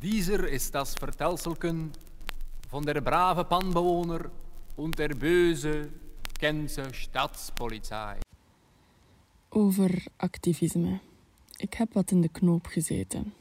Dieser 0.00 0.46
ist 0.46 0.72
das 0.74 0.94
Vertelselken 0.94 1.90
von 2.70 2.84
der 2.84 3.00
brave 3.00 3.44
Panbewohner 3.44 4.30
und 4.76 4.96
der 4.96 5.08
böse 5.08 5.88
Gentse 6.38 6.94
Staatspolizei. 6.94 8.20
Over 9.50 9.90
activisme. 10.16 11.00
Ik 11.56 11.74
heb 11.74 11.92
wat 11.92 12.10
in 12.10 12.20
de 12.20 12.28
knoop 12.28 12.66
gezeten. 12.66 13.32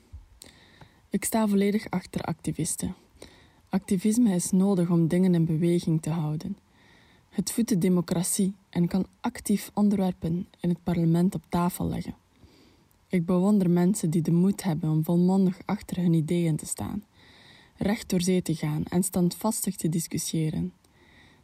Ik 1.09 1.25
sta 1.25 1.47
volledig 1.47 1.89
achter 1.89 2.21
activisten. 2.21 2.95
Activisme 3.69 4.35
is 4.35 4.51
nodig 4.51 4.89
om 4.89 5.07
dingen 5.07 5.35
in 5.35 5.45
beweging 5.45 6.01
te 6.01 6.09
houden. 6.09 6.57
Het 7.29 7.51
voedt 7.51 7.69
de 7.69 7.77
democratie 7.77 8.53
en 8.69 8.87
kan 8.87 9.05
actief 9.21 9.71
onderwerpen 9.73 10.47
in 10.59 10.69
het 10.69 10.83
parlement 10.83 11.35
op 11.35 11.43
tafel 11.49 11.87
leggen. 11.87 12.15
Ik 13.09 13.25
bewonder 13.25 13.69
mensen 13.69 14.09
die 14.09 14.21
de 14.21 14.31
moed 14.31 14.63
hebben 14.63 14.89
om 14.89 15.03
volmondig 15.03 15.59
achter 15.65 15.97
hun 15.97 16.13
ideeën 16.13 16.55
te 16.55 16.65
staan, 16.65 17.03
recht 17.75 18.09
door 18.09 18.21
zee 18.21 18.41
te 18.41 18.55
gaan 18.55 18.83
en 18.83 19.03
standvastig 19.03 19.75
te 19.75 19.89
discussiëren. 19.89 20.73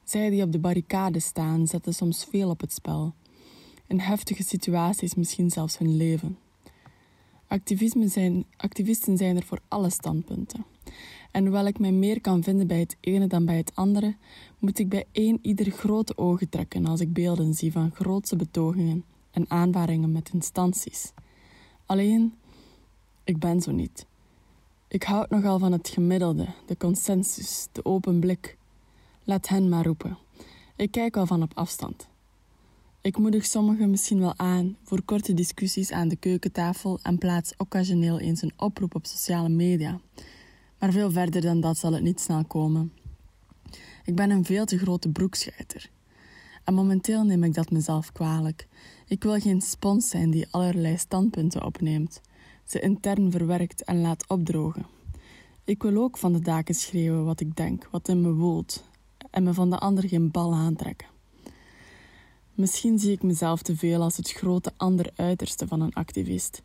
Zij 0.04 0.30
die 0.30 0.44
op 0.44 0.52
de 0.52 0.60
barricade 0.60 1.20
staan, 1.20 1.68
zetten 1.68 1.94
soms 1.94 2.26
veel 2.30 2.50
op 2.50 2.62
het 2.62 2.74
spel. 2.74 3.14
In 3.88 4.00
heftige 4.00 4.44
situaties 4.44 5.16
misschien 5.16 5.50
zelfs 5.50 5.78
hun 5.78 5.98
leven. 5.98 6.38
Activisme 7.48 8.08
zijn, 8.08 8.46
activisten 8.58 9.18
zijn 9.18 9.36
er 9.36 9.44
voor 9.44 9.60
alle 9.68 9.90
standpunten. 9.90 10.66
En 11.32 11.44
hoewel 11.44 11.68
ik 11.68 11.80
mij 11.80 11.92
meer 11.92 12.22
kan 12.22 12.44
vinden 12.44 12.68
bij 12.68 12.80
het 12.80 12.98
ene 13.00 13.28
dan 13.28 13.46
bij 13.46 13.58
het 13.58 13.76
andere, 13.76 14.16
moet 14.60 14.80
ik 14.80 14.90
bij 14.90 15.06
één 15.12 15.40
ieder 15.42 15.72
grote 15.72 16.18
ogen 16.18 16.50
trekken 16.50 16.86
als 16.86 17.00
ik 17.00 17.14
beelden 17.14 17.54
zie 17.54 17.72
van 17.72 17.92
grootse 17.92 18.36
betogingen 18.36 19.04
en 19.32 19.50
aanvaringen 19.50 20.12
met 20.12 20.30
instanties. 20.34 21.14
Alleen, 21.94 22.34
ik 23.24 23.40
ben 23.40 23.62
zo 23.62 23.72
niet. 23.72 24.06
Ik 24.88 25.04
houd 25.04 25.30
nogal 25.30 25.60
van 25.60 25.72
het 25.72 25.90
gemiddelde, 25.90 26.48
de 26.66 26.78
consensus, 26.78 27.68
de 27.72 27.86
open 27.86 28.20
blik. 28.20 28.58
Laat 29.24 29.48
hen 29.48 29.70
maar 29.70 29.86
roepen. 29.86 30.18
Ik 30.76 30.92
kijk 30.92 31.18
al 31.18 31.26
van 31.26 31.44
op 31.44 31.52
afstand. 31.54 32.08
Ik 33.02 33.18
moedig 33.18 33.46
sommigen 33.46 33.90
misschien 33.90 34.20
wel 34.20 34.38
aan 34.38 34.78
voor 34.84 35.02
korte 35.02 35.34
discussies 35.34 35.92
aan 35.92 36.08
de 36.08 36.16
keukentafel 36.16 37.00
en 37.02 37.18
plaats 37.18 37.54
occasioneel 37.58 38.20
eens 38.20 38.42
een 38.42 38.54
oproep 38.58 38.96
op 38.96 39.06
sociale 39.06 39.50
media. 39.50 40.00
Maar 40.80 40.92
veel 40.92 41.12
verder 41.12 41.42
dan 41.42 41.62
dat 41.62 41.78
zal 41.78 41.94
het 41.94 42.04
niet 42.04 42.22
snel 42.22 42.46
komen. 42.46 42.94
Ik 44.06 44.16
ben 44.16 44.30
een 44.30 44.46
veel 44.46 44.66
te 44.66 44.78
grote 44.78 45.10
broekscheiter. 45.10 45.90
En 46.64 46.74
momenteel 46.74 47.24
neem 47.24 47.44
ik 47.44 47.54
dat 47.54 47.72
mezelf 47.72 48.12
kwalijk. 48.12 48.68
Ik 49.14 49.24
wil 49.24 49.40
geen 49.40 49.62
spons 49.62 50.10
zijn 50.10 50.32
die 50.32 50.48
allerlei 50.52 50.98
standpunten 50.98 51.66
opneemt, 51.66 52.22
ze 52.66 52.80
intern 52.80 53.32
verwerkt 53.32 53.84
en 53.84 54.02
laat 54.02 54.28
opdrogen. 54.28 54.86
Ik 55.64 55.84
wil 55.84 56.04
ook 56.04 56.18
van 56.18 56.34
de 56.34 56.40
daken 56.40 56.76
schreeuwen 56.76 57.26
wat 57.26 57.40
ik 57.40 57.56
denk, 57.56 57.88
wat 57.92 58.08
in 58.08 58.22
me 58.22 58.32
woelt, 58.32 58.84
en 59.30 59.44
me 59.44 59.54
van 59.54 59.70
de 59.70 59.80
ander 59.80 60.08
geen 60.08 60.32
bal 60.32 60.54
aantrekken. 60.54 61.08
Misschien 62.54 63.00
zie 63.00 63.12
ik 63.12 63.24
mezelf 63.24 63.62
te 63.62 63.76
veel 63.76 64.02
als 64.02 64.18
het 64.18 64.32
grote 64.32 64.72
ander 64.78 65.12
uiterste 65.16 65.68
van 65.68 65.82
een 65.82 65.94
activist. 65.94 66.62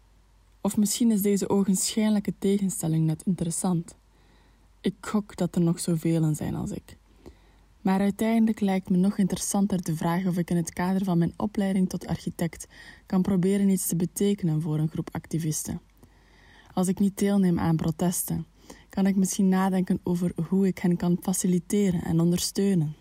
Of 0.60 0.76
misschien 0.76 1.10
is 1.10 1.22
deze 1.22 1.48
ogenschijnlijke 1.48 2.34
tegenstelling 2.38 3.06
net 3.06 3.22
interessant. 3.24 3.96
Ik 4.80 4.94
gok 5.00 5.36
dat 5.36 5.54
er 5.54 5.60
nog 5.60 5.80
zoveel 5.80 6.34
zijn 6.34 6.54
als 6.54 6.70
ik. 6.70 6.96
Maar 7.88 8.00
uiteindelijk 8.00 8.60
lijkt 8.60 8.90
me 8.90 8.96
nog 8.96 9.18
interessanter 9.18 9.82
de 9.82 9.96
vraag 9.96 10.26
of 10.26 10.38
ik 10.38 10.50
in 10.50 10.56
het 10.56 10.72
kader 10.72 11.04
van 11.04 11.18
mijn 11.18 11.32
opleiding 11.36 11.88
tot 11.88 12.06
architect 12.06 12.66
kan 13.06 13.22
proberen 13.22 13.68
iets 13.68 13.86
te 13.86 13.96
betekenen 13.96 14.62
voor 14.62 14.78
een 14.78 14.88
groep 14.88 15.08
activisten. 15.12 15.80
Als 16.74 16.88
ik 16.88 16.98
niet 16.98 17.18
deelneem 17.18 17.58
aan 17.58 17.76
protesten, 17.76 18.46
kan 18.88 19.06
ik 19.06 19.16
misschien 19.16 19.48
nadenken 19.48 20.00
over 20.02 20.32
hoe 20.48 20.66
ik 20.66 20.78
hen 20.78 20.96
kan 20.96 21.18
faciliteren 21.22 22.04
en 22.04 22.20
ondersteunen. 22.20 22.94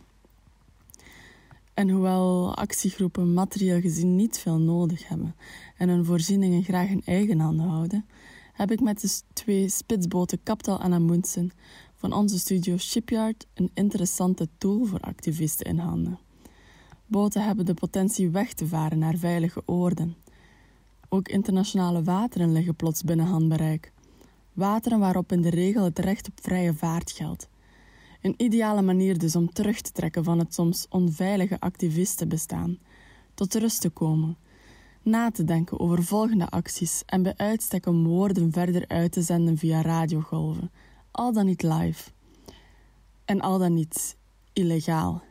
En 1.74 1.90
hoewel 1.90 2.56
actiegroepen 2.56 3.34
materieel 3.34 3.81
gezien 3.81 4.16
niet 4.16 4.40
veel 4.40 4.59
nodig 4.59 5.08
hebben 5.08 5.36
en 5.78 5.90
hun 5.90 6.06
voorzieningen 6.06 6.64
graag 6.64 6.90
in 6.90 7.02
eigen 7.06 7.40
handen 7.40 7.68
houden, 7.68 8.06
heb 8.53 8.72
ik 8.72 8.80
met 8.80 9.02
de 9.02 9.22
twee 9.34 9.70
spitsboten 9.70 10.44
Kaptal 10.44 10.81
en 10.81 10.94
Amundsen 10.94 11.52
van 11.97 12.13
onze 12.13 12.40
studio 12.40 12.78
Shipyard 12.78 13.47
een 13.53 13.72
interessante 13.74 14.47
tool 14.58 14.85
voor 14.85 15.00
activisten 15.00 15.66
in 15.66 15.78
handen. 15.78 16.19
Boten 17.06 17.44
hebben 17.44 17.66
de 17.66 17.74
potentie 17.74 18.30
weg 18.30 18.53
te 18.53 18.68
varen 18.68 19.00
naar 19.00 19.18
veilige 19.18 19.62
oorden. 19.66 20.16
Ook 21.09 21.28
internationale 21.28 22.03
wateren 22.03 22.52
liggen 22.52 22.75
plots 22.75 23.03
binnen 23.03 23.25
handbereik. 23.25 23.91
Wateren 24.53 25.00
waarop 25.00 25.31
in 25.31 25.41
de 25.41 25.50
regel 25.50 25.84
het 25.84 26.00
recht 26.00 26.28
op 26.28 26.40
vrije 26.41 26.74
vaart 26.74 27.12
geldt. 27.12 27.50
Een 28.22 28.34
ideale 28.38 28.81
manier 28.81 29.18
dus 29.18 29.35
om 29.35 29.53
terug 29.53 29.81
te 29.81 29.91
trekken 29.91 30.24
van 30.24 30.40
het 30.40 30.53
soms 30.53 30.85
onveilige 30.90 31.59
activistenbestaan, 31.59 32.79
tot 33.34 33.56
rust 33.56 33.81
te 33.81 33.90
komen, 33.90 34.38
na 35.02 35.31
te 35.31 35.44
denken 35.44 35.79
over 35.79 36.03
volgende 36.03 36.50
acties 36.50 37.03
en 37.06 37.24
bij 37.24 37.34
uitstek 37.38 37.85
om 37.85 38.08
woorden 38.08 38.52
verder 38.52 38.88
uit 38.88 39.12
te 39.12 39.22
zenden 39.22 39.58
via 39.58 39.81
radiogolven, 39.81 40.72
al 41.17 41.33
dan 41.33 41.45
niet 41.45 41.63
live 41.63 42.09
en 43.25 43.41
al 43.41 43.57
dan 43.57 43.73
niet 43.73 44.16
illegaal. 44.53 45.22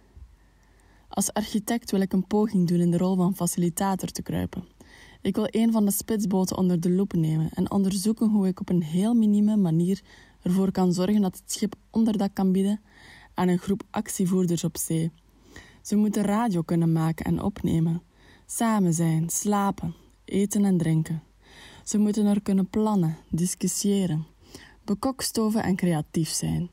Als 1.08 1.32
architect 1.32 1.91
wil 1.91 2.00
ik 2.00 2.12
een 2.12 2.26
poging 2.26 2.69
doen 2.69 2.80
in 2.80 2.91
de 2.91 2.97
rol 2.97 3.16
van 3.16 3.36
facilitator 3.36 4.08
te 4.08 4.22
kruipen. 4.22 4.64
Ik 5.22 5.34
wil 5.34 5.47
een 5.50 5.72
van 5.72 5.84
de 5.84 5.91
spitsboten 5.91 6.56
onder 6.56 6.80
de 6.80 6.91
loep 6.91 7.12
nemen 7.12 7.50
en 7.54 7.70
onderzoeken 7.70 8.28
hoe 8.28 8.47
ik 8.47 8.60
op 8.60 8.69
een 8.69 8.82
heel 8.82 9.14
minieme 9.14 9.56
manier 9.56 10.02
ervoor 10.42 10.70
kan 10.70 10.92
zorgen 10.92 11.20
dat 11.20 11.36
het 11.36 11.52
schip 11.52 11.74
onderdak 11.91 12.34
kan 12.34 12.53
bieden 12.53 12.80
aan 13.34 13.48
een 13.48 13.58
groep 13.58 13.82
actievoerders 13.91 14.64
op 14.64 14.76
zee. 14.76 15.10
Ze 15.82 15.97
moeten 15.97 16.22
radio 16.22 16.62
kunnen 16.62 16.92
maken 16.92 17.24
en 17.24 17.42
opnemen, 17.42 18.03
samen 18.47 18.94
zijn, 18.94 19.28
slapen, 19.28 19.94
eten 20.24 20.64
en 20.64 20.78
drinken. 20.78 21.22
Ze 21.84 21.98
moeten 21.98 22.26
er 22.26 22.42
kunnen 22.42 22.68
plannen, 22.68 23.16
discussiëren, 23.30 24.26
bekokstoven 24.86 25.62
en 25.62 25.76
creatief 25.76 26.28
zijn. 26.28 26.70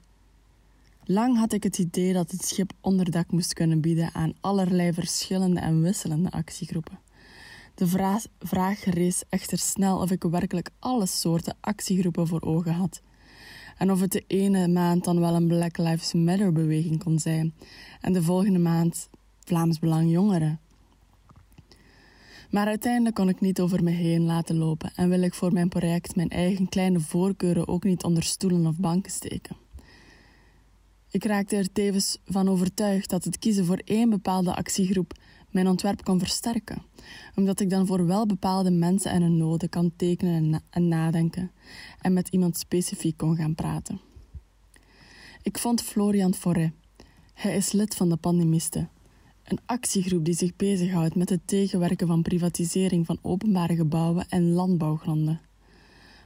Lang 1.06 1.38
had 1.38 1.54
ik 1.54 1.64
het 1.64 1.78
idee 1.78 2.14
dat 2.14 2.32
het 2.32 2.46
schip 2.46 2.72
onderdak 2.82 3.32
moest 3.32 3.54
kunnen 3.54 3.82
bieden 3.82 4.14
aan 4.14 4.34
allerlei 4.42 4.94
verschillende 4.94 5.60
en 5.60 5.82
wisselende 5.82 6.32
actiegroepen. 6.32 7.00
De 7.76 7.88
vraag, 8.40 8.84
rees 8.84 9.24
echter 9.30 9.58
snel 9.58 9.98
of 10.00 10.12
ik 10.12 10.24
werkelijk 10.24 10.70
alle 10.80 11.06
soorten 11.06 11.56
actiegroepen 11.60 12.28
voor 12.28 12.42
ogen 12.42 12.74
had. 12.74 13.02
En 13.78 13.92
of 13.92 14.00
het 14.00 14.12
de 14.12 14.24
ene 14.28 14.68
maand 14.68 15.04
dan 15.04 15.20
wel 15.20 15.36
een 15.36 15.48
Black 15.48 15.78
Lives 15.78 16.14
Matter 16.14 16.52
beweging 16.52 17.04
kon 17.04 17.20
zijn 17.20 17.54
en 18.02 18.14
de 18.14 18.24
volgende 18.24 18.60
maand 18.60 19.10
Vlaams 19.40 19.80
Belang 19.80 20.12
Jongeren. 20.12 20.60
Maar 22.54 22.68
uiteindelijk 22.68 23.16
kon 23.16 23.30
ik 23.30 23.42
niet 23.42 23.60
over 23.60 23.84
me 23.84 23.92
heen 23.92 24.26
laten 24.26 24.58
lopen 24.58 24.92
en 24.96 25.10
wil 25.10 25.22
ik 25.22 25.34
voor 25.34 25.54
mijn 25.54 25.70
project 25.70 26.16
mijn 26.16 26.30
eigen 26.30 26.70
kleine 26.70 27.00
voorkeuren 27.00 27.68
ook 27.68 27.84
niet 27.84 28.04
onder 28.04 28.24
stoelen 28.24 28.66
of 28.66 28.78
banken 28.78 29.12
steken. 29.12 29.56
Ik 31.10 31.24
raakte 31.24 31.56
er 31.56 31.72
tevens 31.72 32.18
van 32.26 32.50
overtuigd 32.50 33.10
dat 33.10 33.24
het 33.24 33.40
kiezen 33.40 33.66
voor 33.66 33.82
één 33.86 34.10
bepaalde 34.10 34.56
actiegroep 34.56 35.14
mijn 35.50 35.68
ontwerp 35.68 36.04
kon 36.04 36.20
versterken, 36.20 36.84
omdat 37.36 37.60
ik 37.60 37.70
dan 37.70 37.86
voor 37.86 38.06
wel 38.06 38.26
bepaalde 38.26 38.72
mensen 38.72 39.12
en 39.12 39.22
hun 39.22 39.38
noden 39.38 39.70
kan 39.70 39.92
tekenen 39.96 40.62
en, 40.70 40.88
nadenken 40.88 41.52
en 42.02 42.14
met 42.14 42.28
iemand 42.28 42.58
specifiek 42.58 43.18
kon 43.18 43.36
gaan 43.36 43.56
praten. 43.56 44.02
Ik 45.42 45.58
vond 45.58 45.82
Florian 45.82 46.36
Forêt. 46.36 46.72
Hij 47.34 47.56
is 47.56 47.72
lid 47.72 47.96
van 47.96 48.10
de 48.10 48.18
Pandemisten, 48.18 48.90
een 49.44 49.60
actiegroep 49.66 50.26
die 50.26 50.34
zich 50.34 50.56
bezighoudt 50.56 51.16
met 51.16 51.30
het 51.30 51.42
tegenwerken 51.46 52.08
van 52.08 52.22
privatisering 52.22 53.06
van 53.06 53.20
openbare 53.22 53.76
gebouwen 53.76 54.26
en 54.30 54.52
landbouwgronden, 54.52 55.42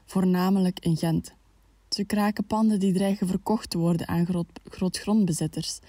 voornamelijk 0.05 0.79
in 0.79 0.97
Gent. 0.97 1.33
Ze 1.89 2.03
kraken 2.03 2.45
panden 2.45 2.79
die 2.79 2.93
dreigen 2.93 3.27
verkocht 3.27 3.69
te 3.69 3.77
worden 3.77 4.07
aan 4.07 4.25
groot, 4.25 4.47
grootgrondbezitters, 4.69 5.79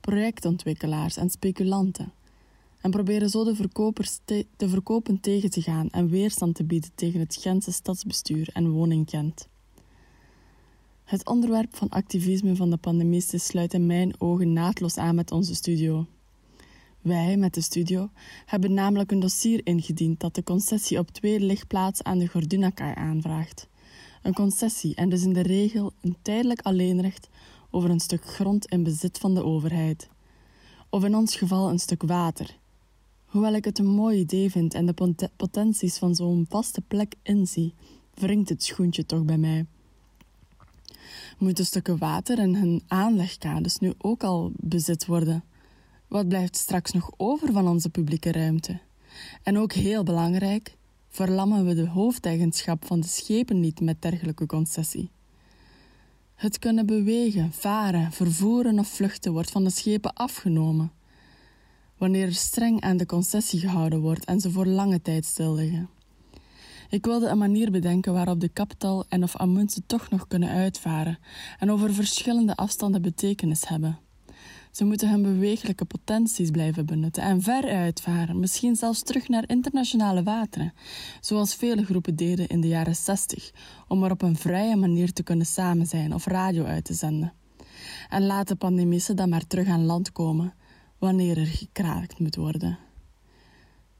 projectontwikkelaars 0.00 1.16
en 1.16 1.30
speculanten. 1.30 2.12
En 2.80 2.90
proberen 2.90 3.30
zo 3.30 3.44
de 3.44 3.54
verkopers 3.54 4.18
te, 4.24 4.46
verkopen 4.56 5.20
tegen 5.20 5.50
te 5.50 5.62
gaan 5.62 5.88
en 5.90 6.08
weerstand 6.08 6.54
te 6.54 6.64
bieden 6.64 6.90
tegen 6.94 7.20
het 7.20 7.36
Gentse 7.40 7.72
stadsbestuur 7.72 8.50
en 8.52 8.70
woning 8.70 9.10
Gent. 9.10 9.48
Het 11.04 11.26
onderwerp 11.26 11.76
van 11.76 11.88
activisme 11.88 12.56
van 12.56 12.70
de 12.70 12.76
pandemisten 12.76 13.40
sluit 13.40 13.74
in 13.74 13.86
mijn 13.86 14.20
ogen 14.20 14.52
naadloos 14.52 14.96
aan 14.96 15.14
met 15.14 15.30
onze 15.30 15.54
studio. 15.54 16.06
Wij, 17.04 17.36
met 17.36 17.54
de 17.54 17.60
studio, 17.60 18.10
hebben 18.46 18.74
namelijk 18.74 19.10
een 19.10 19.20
dossier 19.20 19.60
ingediend 19.66 20.20
dat 20.20 20.34
de 20.34 20.42
concessie 20.42 20.98
op 20.98 21.10
twee 21.10 21.40
lichtplaatsen 21.40 22.04
aan 22.04 22.18
de 22.18 22.26
Gordunakaai 22.26 22.94
aanvraagt 22.94 23.68
een 24.24 24.34
concessie 24.34 24.94
en 24.94 25.08
dus 25.08 25.22
in 25.22 25.32
de 25.32 25.40
regel 25.40 25.92
een 26.00 26.16
tijdelijk 26.22 26.60
alleenrecht 26.60 27.28
over 27.70 27.90
een 27.90 28.00
stuk 28.00 28.24
grond 28.24 28.66
in 28.66 28.82
bezit 28.82 29.18
van 29.18 29.34
de 29.34 29.44
overheid. 29.44 30.08
Of 30.88 31.04
in 31.04 31.16
ons 31.16 31.36
geval 31.36 31.68
een 31.68 31.78
stuk 31.78 32.02
water. 32.02 32.56
Hoewel 33.24 33.54
ik 33.54 33.64
het 33.64 33.78
een 33.78 33.86
mooi 33.86 34.18
idee 34.18 34.50
vind 34.50 34.74
en 34.74 34.86
de 34.86 35.16
potenties 35.36 35.98
van 35.98 36.14
zo'n 36.14 36.46
vaste 36.48 36.80
plek 36.80 37.14
inzie, 37.22 37.74
wringt 38.14 38.48
het 38.48 38.62
schoentje 38.62 39.06
toch 39.06 39.24
bij 39.24 39.38
mij. 39.38 39.66
Moeten 41.38 41.66
stukken 41.66 41.98
water 41.98 42.38
en 42.38 42.54
hun 42.54 42.82
aanlegkades 42.86 43.78
nu 43.78 43.92
ook 43.98 44.22
al 44.22 44.52
bezit 44.56 45.06
worden? 45.06 45.44
Wat 46.14 46.28
blijft 46.28 46.56
straks 46.56 46.92
nog 46.92 47.10
over 47.16 47.52
van 47.52 47.68
onze 47.68 47.88
publieke 47.88 48.32
ruimte? 48.32 48.78
En 49.42 49.58
ook 49.58 49.72
heel 49.72 50.02
belangrijk, 50.02 50.76
verlammen 51.08 51.66
we 51.66 51.74
de 51.74 51.88
hoofdeigenschap 51.88 52.84
van 52.84 53.00
de 53.00 53.06
schepen 53.06 53.60
niet 53.60 53.80
met 53.80 54.02
dergelijke 54.02 54.46
concessie. 54.46 55.10
Het 56.34 56.58
kunnen 56.58 56.86
bewegen, 56.86 57.52
varen, 57.52 58.12
vervoeren 58.12 58.78
of 58.78 58.88
vluchten 58.88 59.32
wordt 59.32 59.50
van 59.50 59.64
de 59.64 59.70
schepen 59.70 60.12
afgenomen. 60.12 60.92
Wanneer 61.98 62.26
er 62.26 62.34
streng 62.34 62.80
aan 62.80 62.96
de 62.96 63.06
concessie 63.06 63.60
gehouden 63.60 64.00
wordt 64.00 64.24
en 64.24 64.40
ze 64.40 64.50
voor 64.50 64.66
lange 64.66 65.02
tijd 65.02 65.24
stil 65.24 65.54
liggen. 65.54 65.88
Ik 66.90 67.04
wilde 67.04 67.28
een 67.28 67.38
manier 67.38 67.70
bedenken 67.70 68.12
waarop 68.12 68.40
de 68.40 68.48
kapitaal 68.48 69.04
en 69.08 69.22
of 69.22 69.36
Amundsen 69.36 69.86
toch 69.86 70.10
nog 70.10 70.26
kunnen 70.26 70.48
uitvaren 70.48 71.18
en 71.58 71.70
over 71.70 71.94
verschillende 71.94 72.56
afstanden 72.56 73.02
betekenis 73.02 73.68
hebben. 73.68 74.03
Ze 74.74 74.84
moeten 74.84 75.10
hun 75.10 75.22
bewegelijke 75.22 75.84
potenties 75.84 76.50
blijven 76.50 76.86
benutten 76.86 77.22
en 77.22 77.42
ver 77.42 77.64
uitvaren, 77.68 78.40
misschien 78.40 78.76
zelfs 78.76 79.02
terug 79.02 79.28
naar 79.28 79.44
internationale 79.46 80.22
wateren, 80.22 80.72
zoals 81.20 81.54
vele 81.54 81.84
groepen 81.84 82.16
deden 82.16 82.48
in 82.48 82.60
de 82.60 82.68
jaren 82.68 82.96
60, 82.96 83.50
om 83.88 84.04
er 84.04 84.10
op 84.10 84.22
een 84.22 84.36
vrije 84.36 84.76
manier 84.76 85.12
te 85.12 85.22
kunnen 85.22 85.46
samen 85.46 85.86
zijn 85.86 86.14
of 86.14 86.26
radio 86.26 86.64
uit 86.64 86.84
te 86.84 86.94
zenden. 86.94 87.32
En 88.08 88.26
laten 88.26 88.56
pandemisten 88.56 89.16
dan 89.16 89.28
maar 89.28 89.46
terug 89.46 89.68
aan 89.68 89.84
land 89.84 90.12
komen 90.12 90.54
wanneer 90.98 91.38
er 91.38 91.46
gekraakt 91.46 92.18
moet 92.18 92.36
worden. 92.36 92.78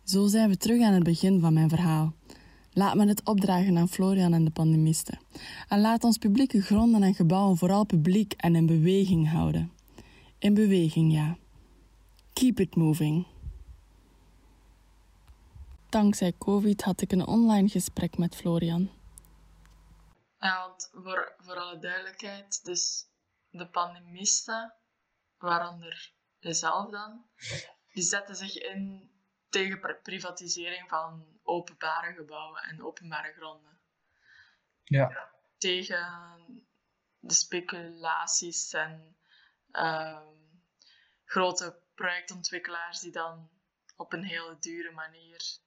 Zo 0.05 0.27
zijn 0.27 0.49
we 0.49 0.57
terug 0.57 0.83
aan 0.83 0.95
het 0.95 1.05
begin 1.05 1.41
van 1.41 1.53
mijn 1.53 1.69
verhaal. 1.69 2.13
Laat 2.73 2.95
me 2.95 3.07
het 3.07 3.25
opdragen 3.25 3.79
aan 3.79 3.89
Florian 3.89 4.35
en 4.35 4.45
de 4.45 4.51
pandemisten. 4.51 5.19
En 5.69 5.81
laat 5.81 6.05
ons 6.05 6.19
publieke 6.19 6.63
gronden 6.63 7.03
en 7.03 7.15
gebouwen 7.15 7.57
vooral 7.57 7.85
publiek 7.85 8.33
en 8.33 8.55
in 8.55 8.67
beweging 8.67 9.31
houden. 9.31 9.73
In 10.45 10.55
beweging, 10.55 11.13
ja. 11.13 11.37
Keep 12.33 12.61
it 12.61 12.77
moving. 12.77 13.27
Dankzij 15.89 16.33
COVID 16.39 16.83
had 16.83 17.01
ik 17.01 17.13
een 17.13 17.27
online 17.27 17.69
gesprek 17.69 18.19
met 18.19 18.37
Florian. 18.37 18.91
Ja, 20.39 20.67
want 20.67 20.91
voor, 20.93 21.35
voor 21.39 21.57
alle 21.57 21.79
duidelijkheid, 21.79 22.65
dus 22.65 23.07
de 23.51 23.69
pandemisten, 23.69 24.75
waaronder 25.39 26.13
jezelf 26.39 26.91
dan, 26.91 27.25
die 27.93 28.03
zetten 28.03 28.37
zich 28.37 28.59
in 28.59 29.11
tegen 29.49 30.01
privatisering 30.03 30.89
van 30.89 31.39
openbare 31.43 32.15
gebouwen 32.15 32.63
en 32.63 32.85
openbare 32.85 33.33
gronden. 33.33 33.81
Ja. 34.83 35.31
Tegen 35.59 36.07
de 37.19 37.35
speculaties 37.35 38.73
en 38.73 39.17
ehm, 39.75 40.35
grote 41.25 41.83
projectontwikkelaars 41.95 43.01
die 43.01 43.13
dan 43.13 43.51
op 43.97 44.13
een 44.13 44.25
hele 44.25 44.57
dure 44.59 44.91
manier 44.91 45.59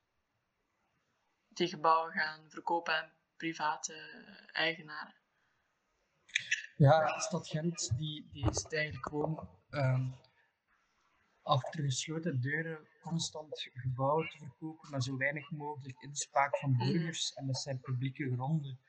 die 1.47 1.67
gebouwen 1.67 2.11
gaan 2.11 2.49
verkopen 2.49 2.93
aan 2.93 3.11
private 3.37 3.93
eigenaren. 4.51 5.15
Ja, 6.77 7.13
de 7.15 7.21
stad 7.21 7.47
Gent 7.47 7.97
die, 7.97 8.29
die 8.31 8.49
is 8.49 8.63
eigenlijk 8.63 9.07
gewoon 9.07 9.49
um, 9.69 10.15
achter 11.41 11.83
gesloten 11.83 12.41
deuren 12.41 12.87
constant 13.01 13.69
gebouwen 13.73 14.29
te 14.29 14.37
verkopen 14.37 14.91
met 14.91 15.03
zo 15.03 15.17
weinig 15.17 15.51
mogelijk 15.51 16.01
inspraak 16.01 16.57
van 16.57 16.71
mhm. 16.71 16.91
burgers. 16.91 17.33
En 17.33 17.47
dat 17.47 17.57
zijn 17.57 17.79
publieke 17.79 18.31
gronden 18.33 18.79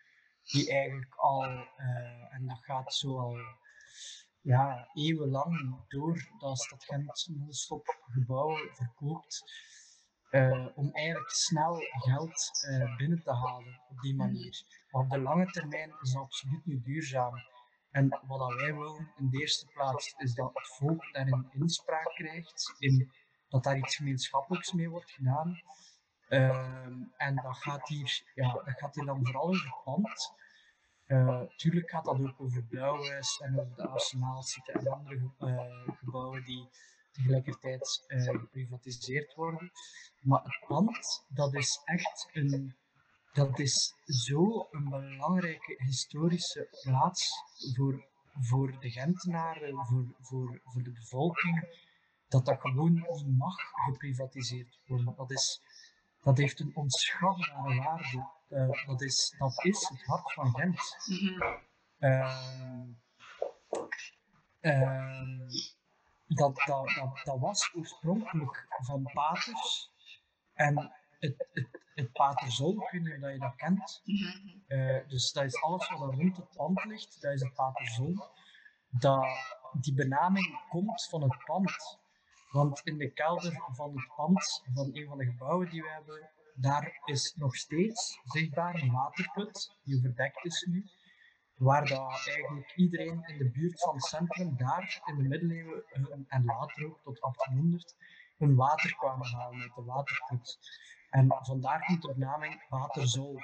die 0.43 0.71
eigenlijk 0.71 1.15
al, 1.15 1.45
uh, 1.45 2.35
en 2.35 2.47
dat 2.47 2.59
gaat 2.61 2.95
zo 2.95 3.19
al 3.19 3.39
ja, 4.49 4.89
eeuwenlang 4.95 5.85
door, 5.89 6.29
dat 6.39 6.59
Stad 6.59 6.85
Gent 6.85 7.29
non-stop 7.37 7.99
gebouwen 8.07 8.71
verkoopt. 8.75 9.43
Uh, 10.31 10.67
om 10.75 10.91
eigenlijk 10.93 11.31
snel 11.31 11.81
geld 11.99 12.51
uh, 12.71 12.97
binnen 12.97 13.23
te 13.23 13.33
halen 13.33 13.81
op 13.89 14.01
die 14.01 14.15
manier. 14.15 14.63
Maar 14.91 15.03
op 15.03 15.11
de 15.11 15.19
lange 15.19 15.47
termijn 15.47 15.95
is 16.03 16.13
dat 16.13 16.23
absoluut 16.23 16.67
niet 16.67 16.85
duurzaam. 16.85 17.35
En 17.91 18.21
wat 18.27 18.55
wij 18.55 18.75
willen 18.75 19.13
in 19.17 19.29
de 19.31 19.39
eerste 19.39 19.67
plaats 19.67 20.15
is 20.17 20.35
dat 20.35 20.51
het 20.55 20.69
volk 20.69 21.13
daarin 21.13 21.49
inspraak 21.53 22.15
krijgt, 22.15 22.75
in, 22.79 23.13
dat 23.49 23.65
daar 23.65 23.77
iets 23.77 23.97
gemeenschappelijks 23.97 24.73
mee 24.73 24.91
wordt 24.91 25.11
gedaan. 25.11 25.61
Uh, 26.29 26.87
en 27.17 27.35
dat 27.35 27.57
gaat, 27.57 27.89
hier, 27.89 28.23
ja, 28.35 28.53
dat 28.53 28.79
gaat 28.79 28.95
hier 28.95 29.05
dan 29.05 29.25
vooral 29.25 29.49
over 29.49 29.81
pand. 29.85 30.33
Uh, 31.09 31.43
tuurlijk 31.57 31.91
gaat 31.91 32.05
dat 32.05 32.21
ook 32.21 32.41
over 32.41 32.63
Blauwhuis 32.63 33.41
en 33.41 33.61
over 33.61 33.77
de 33.77 33.89
Arsenaalsite 33.89 34.73
en 34.73 34.89
andere 34.89 35.31
uh, 35.41 35.95
gebouwen 35.99 36.45
die 36.45 36.69
tegelijkertijd 37.13 38.05
uh, 38.09 38.23
geprivatiseerd 38.23 39.35
worden. 39.35 39.73
Maar 40.21 40.43
het 40.43 40.65
pand, 40.67 41.25
dat 41.29 41.55
is 41.55 41.81
echt 41.85 42.29
een 42.33 42.77
dat 43.33 43.59
is 43.59 43.95
zo 44.05 44.69
een 44.71 44.89
belangrijke 44.89 45.75
historische 45.79 46.69
plaats 46.83 47.31
voor, 47.75 48.07
voor 48.41 48.81
de 48.81 48.91
Gentenaren, 48.91 49.87
voor, 49.87 50.05
voor, 50.21 50.61
voor 50.65 50.83
de 50.83 50.91
bevolking, 50.91 51.69
dat 52.29 52.45
dat 52.45 52.61
gewoon 52.61 52.93
niet 52.93 53.39
mag 53.39 53.57
geprivatiseerd 53.87 54.79
worden. 54.87 55.15
Dat, 55.17 55.31
is, 55.31 55.63
dat 56.23 56.39
heeft 56.39 56.61
een 56.61 56.77
onschatbare 56.77 57.77
waarde. 57.77 58.29
Uh, 58.51 58.87
dat, 58.87 59.03
is, 59.03 59.35
dat 59.39 59.65
is 59.65 59.89
het 59.89 60.05
hart 60.05 60.33
van 60.33 60.55
Gent. 60.55 60.97
Mm 61.07 62.97
dat, 66.29 66.57
dat, 66.67 66.89
dat, 66.95 67.21
dat 67.25 67.39
was 67.39 67.75
oorspronkelijk 67.75 68.67
van 68.69 69.11
paters. 69.13 69.91
En 70.55 70.93
het, 71.19 71.49
het, 71.53 71.69
het 71.95 72.13
Paterzol, 72.13 72.77
of 72.77 72.93
je 72.93 73.37
dat 73.39 73.57
kent. 73.57 74.03
Dus 75.09 75.33
dat 75.33 75.45
is 75.45 75.63
alles 75.63 75.89
wat 75.89 76.01
er 76.01 76.17
rond 76.17 76.37
het 76.37 76.57
pand 76.57 76.85
ligt, 76.85 77.21
dat 77.21 77.33
is 77.33 77.41
het 77.41 77.55
Paterzol. 77.55 78.17
Dat, 78.91 79.27
die 79.73 79.95
benaming 79.95 80.61
komt 80.69 81.07
van 81.11 81.23
het 81.23 81.45
pand. 81.45 81.99
Want 82.51 82.81
in 82.85 82.99
de 82.99 83.11
kelder 83.11 83.63
van 83.73 83.97
het 83.97 84.15
pand, 84.17 84.63
van 84.75 84.91
een 84.93 85.07
van 85.09 85.19
de 85.19 85.25
gebouwen 85.25 85.71
die 85.71 85.83
we 85.83 85.89
hebben, 85.89 86.31
daar 86.61 87.01
is 87.05 87.35
nog 87.37 87.57
steeds 87.57 88.21
zichtbaar 88.23 88.75
een 88.75 88.93
waterput, 88.93 89.77
die 89.83 89.97
overdekt 89.97 90.45
is 90.45 90.67
nu. 90.71 90.85
Waar 91.57 91.87
dat 91.87 92.27
eigenlijk 92.27 92.73
iedereen 92.77 93.23
in 93.27 93.39
de 93.39 93.51
buurt 93.51 93.81
van 93.81 93.95
het 93.95 94.05
centrum 94.05 94.57
daar 94.57 95.03
in 95.05 95.17
de 95.17 95.23
middeleeuwen 95.23 95.85
en 96.29 96.45
later 96.45 96.87
ook 96.87 97.01
tot 97.03 97.21
1800 97.21 97.97
hun 98.39 98.55
water 98.55 98.97
kwamen 98.97 99.27
halen 99.27 99.61
uit 99.61 99.75
de 99.75 99.83
waterput. 99.83 100.59
En 101.11 101.37
vandaar 101.41 101.85
komt 101.85 102.03
de 102.03 102.15
benaming 102.15 102.67
waterzool. 102.69 103.41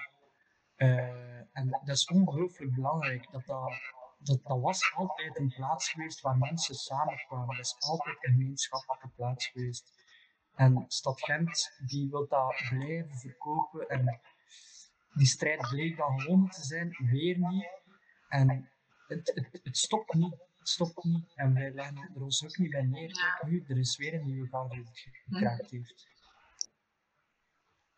Uh, 0.77 1.57
en 1.57 1.81
dat 1.85 1.97
is 1.97 2.07
ongelooflijk 2.07 2.75
belangrijk. 2.75 3.31
Dat, 3.31 3.47
dat, 3.47 3.73
dat, 4.19 4.43
dat 4.43 4.61
was 4.61 4.93
altijd 4.95 5.39
een 5.39 5.53
plaats 5.57 5.89
geweest 5.89 6.21
waar 6.21 6.39
mensen 6.39 6.75
samenkwamen. 6.75 7.57
Dat 7.57 7.65
is 7.65 7.77
altijd 7.79 8.17
een 8.21 8.33
gemeenschappelijke 8.33 9.09
plaats 9.09 9.47
geweest. 9.47 9.94
En 10.55 10.85
Stad 10.89 11.21
Gent 11.21 11.77
die 11.87 12.11
wil 12.11 12.29
dat 12.29 12.63
blijven 12.69 13.19
verkopen. 13.19 13.89
En 13.89 14.21
die 15.13 15.27
strijd 15.27 15.69
bleek 15.69 15.97
dan 15.97 16.21
gewonnen 16.21 16.51
te 16.51 16.65
zijn, 16.65 16.97
weer 16.99 17.39
niet. 17.39 17.69
En 18.29 18.71
het, 19.07 19.51
het, 19.63 19.77
stopt 19.77 20.15
niet. 20.15 20.37
Het 20.59 20.69
stopt 20.69 21.05
niet. 21.05 21.33
En 21.35 21.55
wij 21.55 21.71
leggen 21.71 22.11
er 22.15 22.23
ons 22.23 22.45
ook 22.45 22.59
niet 22.59 22.71
bij 22.71 22.83
neer. 22.83 23.41
Nu, 23.47 23.65
er 23.69 23.79
is 23.79 23.97
weer 23.97 24.15
een 24.15 24.27
nieuwe 24.27 24.49
gang 24.49 24.71
die 24.71 24.85
het 24.85 24.99
gekraakt 24.99 25.71
heeft 25.71 26.13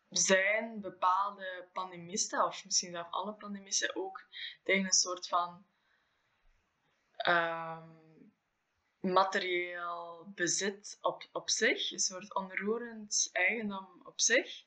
zijn 0.09 0.81
bepaalde 0.81 1.69
pandemisten, 1.73 2.45
of 2.45 2.65
misschien 2.65 2.91
zelfs 2.91 3.11
alle 3.11 3.33
pandemisten, 3.33 3.95
ook 3.95 4.27
tegen 4.63 4.85
een 4.85 4.91
soort 4.91 5.27
van 5.27 5.65
um, 7.27 8.06
materieel 9.07 10.31
bezit 10.35 10.97
op, 11.01 11.29
op 11.31 11.49
zich, 11.49 11.91
een 11.91 11.99
soort 11.99 12.35
onroerend 12.35 13.29
eigendom 13.31 14.01
op 14.03 14.21
zich? 14.21 14.65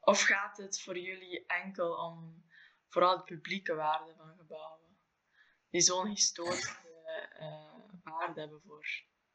Of 0.00 0.22
gaat 0.22 0.56
het 0.56 0.80
voor 0.80 0.98
jullie 0.98 1.46
enkel 1.46 1.94
om 1.94 2.44
vooral 2.88 3.16
de 3.16 3.24
publieke 3.24 3.74
waarde 3.74 4.14
van 4.16 4.36
gebouwen, 4.36 4.98
die 5.70 5.80
zo'n 5.80 6.06
historische 6.06 6.80
uh, 7.40 8.02
waarde 8.02 8.40
hebben 8.40 8.62
voor, 8.66 8.86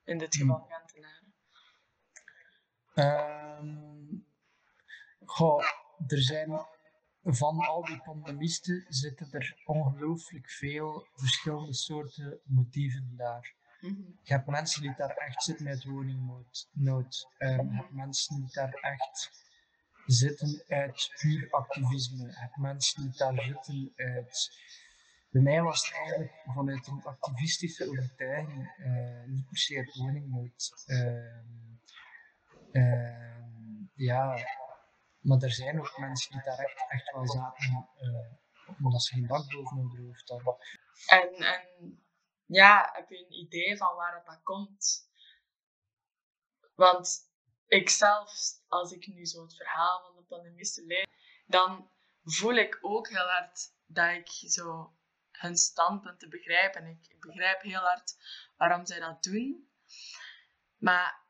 in 0.04 0.18
dit 0.18 0.36
geval, 0.36 0.58
hmm. 0.58 0.70
Gentenaren? 0.70 1.36
Um, 3.60 4.28
Goh, 5.26 5.64
er 6.08 6.22
zijn 6.22 6.66
van 7.24 7.58
al 7.58 7.86
die 7.86 8.02
pandemisten 8.02 8.86
zitten 8.90 9.32
er 9.32 9.62
ongelooflijk 9.66 10.50
veel 10.50 11.08
verschillende 11.14 11.74
soorten 11.74 12.40
motieven 12.44 13.14
daar. 13.16 13.56
Mhm. 13.82 14.02
Je 14.22 14.34
hebt 14.34 14.48
mensen 14.48 14.82
die 14.82 14.94
daar 14.98 15.16
echt 15.16 15.44
zitten 15.44 15.66
met 15.66 15.84
woningnood. 15.84 17.28
Um, 17.38 17.72
je 17.72 17.76
hebt 17.76 17.92
mensen 17.92 18.36
die 18.36 18.54
daar 18.54 18.74
echt 18.74 19.46
zitten 20.06 20.64
uit 20.68 21.12
puur 21.20 21.48
activisme. 21.52 22.26
Je 22.26 22.38
hebt 22.38 22.58
mensen 22.58 23.02
die 23.02 23.18
daar 23.18 23.44
zitten 23.44 23.94
uit 23.96 24.50
bij 25.30 25.42
mij 25.42 25.62
was 25.62 25.86
het 25.86 25.96
eigenlijk 25.96 26.34
vanuit 26.46 26.88
een 26.88 27.04
activistische 27.04 27.90
overtuiging 27.90 28.74
uh, 28.78 29.24
niet 29.26 29.48
per 29.48 29.58
se 29.58 29.78
het 29.78 29.96
woningnood. 29.96 30.72
Uh, 30.86 31.42
ja, 33.94 34.38
maar 35.20 35.42
er 35.42 35.52
zijn 35.52 35.80
ook 35.80 35.98
mensen 35.98 36.32
die 36.32 36.42
daar 36.44 36.58
echt, 36.58 36.86
echt 36.90 37.12
wel 37.12 37.28
zaten, 37.28 37.90
uh, 38.02 38.78
omdat 38.84 39.04
ze 39.04 39.14
geen 39.14 39.28
dak 39.28 39.52
boven 39.52 39.78
hun 39.78 40.06
hoofd 40.06 40.30
hadden. 40.30 40.56
En, 41.08 41.34
en 41.46 42.00
ja, 42.48 42.90
heb 42.94 43.10
je 43.10 43.18
een 43.18 43.34
idee 43.34 43.78
van 43.78 43.96
waar 43.96 44.24
dat 44.26 44.44
komt? 44.44 45.10
Want 46.76 47.32
ik 47.68 47.90
zelf, 47.90 48.32
als 48.68 48.92
ik 48.92 49.08
nu 49.08 49.26
zo 49.26 49.42
het 49.42 49.56
verhaal 49.56 50.02
van 50.02 50.16
de 50.16 50.22
pandemisten 50.22 50.86
lees, 50.86 51.06
dan 51.46 51.92
voel 52.24 52.54
ik 52.54 52.78
ook 52.82 53.10
heel 53.10 53.28
hard 53.28 53.74
dat 53.86 54.12
ik 54.12 54.30
zo 54.50 54.96
hun 55.32 55.56
standpunten 55.56 56.30
begrijp. 56.30 56.76
En 56.76 56.88
ik 56.88 57.20
begrijp 57.20 57.62
heel 57.62 57.80
hard 57.80 58.18
waarom 58.58 58.86
zij 58.86 59.00
dat 59.00 59.24
doen. 59.24 59.72
Maar 60.78 61.26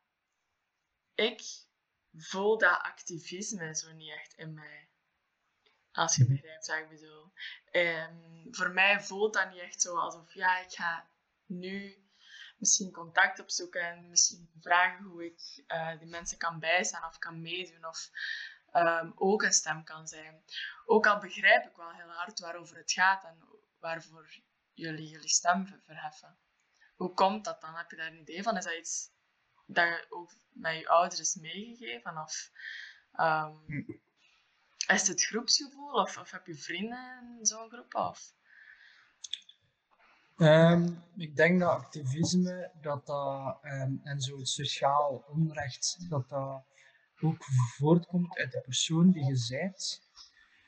ik 1.15 1.41
voel 2.13 2.57
dat 2.57 2.81
activisme 2.81 3.75
zo 3.75 3.91
niet 3.91 4.11
echt 4.11 4.33
in 4.33 4.53
mij. 4.53 4.86
Als 5.97 6.15
je 6.15 6.23
mhm. 6.23 6.31
begrijpt 6.31 6.67
wat 6.67 6.77
ik 6.77 6.89
bedoel. 6.89 7.31
Um, 7.71 8.47
voor 8.51 8.71
mij 8.71 9.01
voelt 9.01 9.33
dat 9.33 9.51
niet 9.51 9.59
echt 9.59 9.81
zo 9.81 9.97
alsof, 9.97 10.33
ja, 10.33 10.59
ik 10.59 10.71
ga 10.71 11.07
nu 11.45 12.05
misschien 12.57 12.91
contact 12.91 13.39
opzoeken 13.39 13.81
en 13.81 14.09
misschien 14.09 14.49
vragen 14.61 15.05
hoe 15.05 15.25
ik 15.25 15.63
uh, 15.67 15.99
die 15.99 16.07
mensen 16.07 16.37
kan 16.37 16.59
bijstaan 16.59 17.09
of 17.09 17.17
kan 17.17 17.41
meedoen 17.41 17.85
of 17.85 18.09
um, 18.73 19.13
ook 19.15 19.43
een 19.43 19.53
stem 19.53 19.83
kan 19.83 20.07
zijn. 20.07 20.43
Ook 20.85 21.07
al 21.07 21.19
begrijp 21.19 21.65
ik 21.65 21.75
wel 21.75 21.91
heel 21.91 22.09
hard 22.09 22.39
waarover 22.39 22.77
het 22.77 22.91
gaat 22.91 23.23
en 23.23 23.37
waarvoor 23.79 24.29
jullie 24.73 25.07
jullie 25.07 25.29
stem 25.29 25.81
verheffen. 25.85 26.37
Hoe 26.95 27.13
komt 27.13 27.45
dat 27.45 27.61
dan? 27.61 27.75
Heb 27.75 27.91
je 27.91 27.97
daar 27.97 28.11
een 28.11 28.19
idee 28.19 28.43
van? 28.43 28.57
Is 28.57 28.63
dat 28.63 28.77
iets 28.77 29.09
dat 29.65 29.87
je 29.87 30.05
ook 30.09 30.31
met 30.49 30.77
je 30.77 30.87
ouders 30.87 31.19
is 31.19 31.35
meegegeven? 31.35 32.17
Of 32.17 32.51
um, 33.13 33.65
is 34.87 35.07
het 35.07 35.23
groepsgevoel? 35.23 35.91
Of, 35.91 36.17
of 36.17 36.31
heb 36.31 36.45
je 36.45 36.55
vrienden 36.55 37.37
in 37.39 37.45
zo'n 37.45 37.69
groep? 37.69 37.95
Of? 37.95 38.35
Um, 40.37 41.03
ik 41.15 41.35
denk 41.35 41.59
dat 41.59 41.69
activisme 41.69 42.71
dat 42.81 43.05
dat, 43.05 43.59
um, 43.63 44.01
en 44.03 44.21
zo 44.21 44.37
het 44.37 44.47
sociaal 44.47 45.25
onrecht, 45.27 46.09
dat 46.09 46.29
dat 46.29 46.63
ook 47.19 47.43
voortkomt 47.77 48.37
uit 48.37 48.51
de 48.51 48.61
persoon 48.61 49.11
die 49.11 49.25
je 49.25 49.45
bent, 49.49 50.01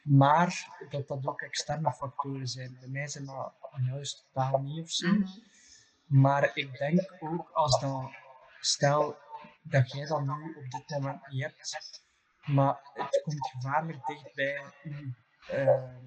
maar 0.04 0.78
dat 0.90 1.08
dat 1.08 1.28
ook 1.28 1.42
externe 1.42 1.94
factoren 1.94 2.48
zijn. 2.48 2.78
Bij 2.80 2.88
mij 2.88 3.08
zijn 3.08 3.26
dat 3.26 3.54
juist 3.86 4.26
totaal 4.34 4.60
niet 4.62 4.84
of 4.84 4.92
zo. 4.92 5.08
Mhm. 5.08 5.28
Maar 6.06 6.58
ik 6.58 6.78
denk 6.78 7.16
ook 7.20 7.50
als 7.50 7.80
dat, 7.80 8.12
stel 8.60 9.18
dat 9.62 9.92
jij 9.92 10.06
dat 10.06 10.22
nu 10.22 10.56
op 10.56 10.72
dit 10.72 10.90
moment 10.90 11.28
niet 11.28 11.44
hebt, 11.44 12.02
maar 12.46 12.80
het 12.94 13.22
komt 13.24 13.48
gevaarlijk 13.48 14.06
dicht 14.06 14.34
bij 14.36 14.64
je. 14.84 15.12
Uh, 15.52 16.00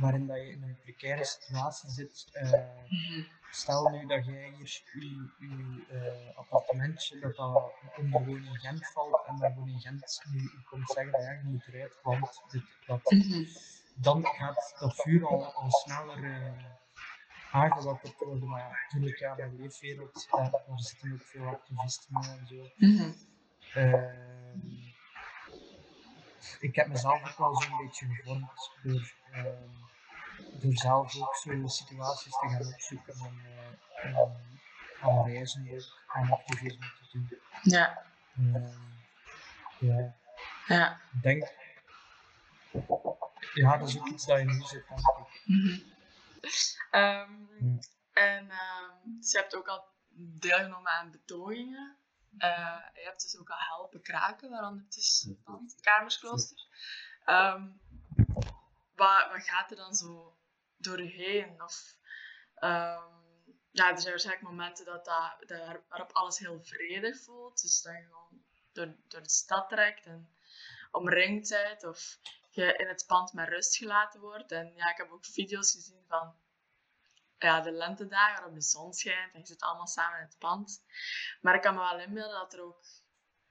waarin 0.00 0.26
dat 0.26 0.36
je 0.36 0.50
in 0.50 0.62
een 0.62 0.78
precaire 0.82 1.24
situatie 1.24 1.90
zit. 1.90 2.28
Uh, 2.32 2.52
stel 3.50 3.88
nu 3.88 4.06
dat 4.06 4.26
jij 4.26 4.52
hier 4.56 4.82
je, 4.92 5.30
je 5.38 5.84
uh, 5.92 6.36
appartementje, 6.36 7.18
dat 7.18 7.36
dat 7.36 7.72
onder 7.96 8.20
gewoon 8.20 8.44
in 8.44 8.58
Gent 8.58 8.92
valt 8.92 9.24
en 9.26 9.36
dat 9.36 9.52
gewoon 9.52 9.68
in 9.68 9.80
Gent 9.80 10.22
nu 10.30 10.50
komt 10.64 10.90
zeggen 10.90 11.12
dat 11.12 11.22
ja, 11.22 11.30
je 11.30 11.40
moet 11.44 11.66
eruit, 11.66 11.98
want 12.02 12.42
dit, 12.50 12.62
dat. 12.86 13.14
Dan 13.98 14.26
gaat 14.26 14.74
dat 14.78 14.94
vuur 14.94 15.26
al, 15.26 15.52
al 15.52 15.70
sneller 15.70 16.18
uh, 16.18 16.64
aangewakkerd 17.52 18.18
worden. 18.18 18.48
Maar 18.48 18.60
ja, 18.60 18.68
natuurlijk, 18.82 19.18
ja, 19.18 19.34
mijn 19.34 19.56
leefwereld, 19.56 20.26
daar, 20.30 20.50
daar 20.50 20.78
zitten 20.80 21.12
ook 21.12 21.22
veel 21.22 21.46
activisten 21.46 22.14
en 22.14 22.46
zo. 22.46 22.70
Mm 22.76 23.14
ik 26.60 26.74
heb 26.74 26.86
mezelf 26.88 27.28
ook 27.30 27.38
wel 27.38 27.62
zo'n 27.62 27.76
beetje 27.76 28.06
gevormd 28.06 28.70
door 28.82 29.12
ehm, 29.32 29.84
door 30.52 30.76
zelf 30.76 31.16
ook 31.16 31.36
zo'n 31.36 31.68
situaties 31.68 32.32
te 32.32 32.48
gaan 32.48 32.66
opzoeken 32.66 33.14
en 33.14 33.40
uh, 34.04 34.20
aan 35.00 35.26
reizen 35.26 35.64
ook, 35.64 36.00
aan 36.06 36.30
activisme 36.30 36.86
te 36.86 37.08
doen. 37.12 37.38
Ja. 37.62 38.02
Uh, 38.38 38.76
ja. 39.78 40.14
Ja. 40.66 41.00
Ik 41.12 41.22
denk, 41.22 41.52
ja, 43.54 43.76
dat 43.76 43.88
is 43.88 43.98
ook 43.98 44.08
iets 44.08 44.26
dat 44.26 44.38
je 44.38 44.44
nu 44.44 44.60
zit, 44.62 44.88
denk 44.88 45.00
ik. 45.00 45.42
Mm 45.44 45.60
-hmm. 45.60 45.94
um, 47.00 47.78
En 48.12 48.44
um, 48.44 49.18
dus 49.20 49.32
je 49.32 49.38
hebt 49.38 49.56
ook 49.56 49.68
al 49.68 49.84
deelgenomen 50.16 50.92
aan 50.92 51.10
betogingen. 51.10 51.96
Uh, 52.38 52.78
je 52.94 53.02
hebt 53.02 53.22
dus 53.22 53.36
ook 53.38 53.50
al 53.50 53.58
helpen 53.58 54.02
kraken, 54.02 54.50
waaronder 54.50 54.84
het 54.84 54.96
is 54.96 55.28
het 55.44 55.80
Kamersklooster. 55.80 56.58
Um, 57.26 57.80
wat, 58.94 59.30
wat 59.30 59.42
gaat 59.42 59.70
er 59.70 59.76
dan 59.76 59.94
zo 59.94 60.36
door 60.76 61.02
je 61.02 61.08
heen? 61.08 61.62
Of, 61.62 61.96
um, 62.60 63.24
ja, 63.70 63.90
er 63.90 63.98
zijn 63.98 64.10
waarschijnlijk 64.10 64.48
momenten 64.48 64.84
dat, 64.84 65.04
dat, 65.04 65.48
dat, 65.48 65.80
waarop 65.88 66.12
alles 66.12 66.38
heel 66.38 66.64
vredig 66.64 67.22
voelt. 67.22 67.62
Dus 67.62 67.82
dat 67.82 67.94
je 67.94 68.02
gewoon 68.02 68.44
door, 68.72 68.96
door 69.08 69.22
de 69.22 69.30
stad 69.30 69.68
trekt 69.68 70.06
en 70.06 70.34
omringd 70.90 71.48
bent. 71.48 71.84
Of 71.84 72.18
je 72.50 72.76
in 72.76 72.88
het 72.88 73.04
pand 73.06 73.32
met 73.32 73.48
rust 73.48 73.76
gelaten 73.76 74.20
wordt. 74.20 74.52
En 74.52 74.72
ja, 74.74 74.90
ik 74.90 74.96
heb 74.96 75.10
ook 75.10 75.24
video's 75.24 75.72
gezien 75.72 76.04
van 76.08 76.34
ja, 77.38 77.60
de 77.60 77.72
lentedagen 77.72 78.34
waarop 78.34 78.54
de 78.54 78.62
zon 78.62 78.92
schijnt 78.92 79.32
en 79.32 79.40
je 79.40 79.46
zit 79.46 79.62
allemaal 79.62 79.86
samen 79.86 80.18
in 80.18 80.24
het 80.24 80.38
pand. 80.38 80.84
Maar 81.40 81.54
ik 81.54 81.62
kan 81.62 81.74
me 81.74 81.80
wel 81.80 82.00
inbeelden 82.00 82.38
dat 82.38 82.52
er 82.52 82.62
ook 82.62 82.84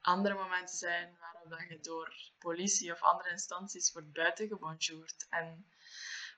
andere 0.01 0.36
momenten 0.36 0.77
zijn 0.77 1.18
waarop 1.20 1.50
dat 1.50 1.70
je 1.70 1.80
door 1.80 2.32
politie 2.39 2.92
of 2.92 3.01
andere 3.01 3.30
instanties 3.30 3.92
wordt 3.92 4.13
buitengebonjourd. 4.13 5.27
En 5.30 5.72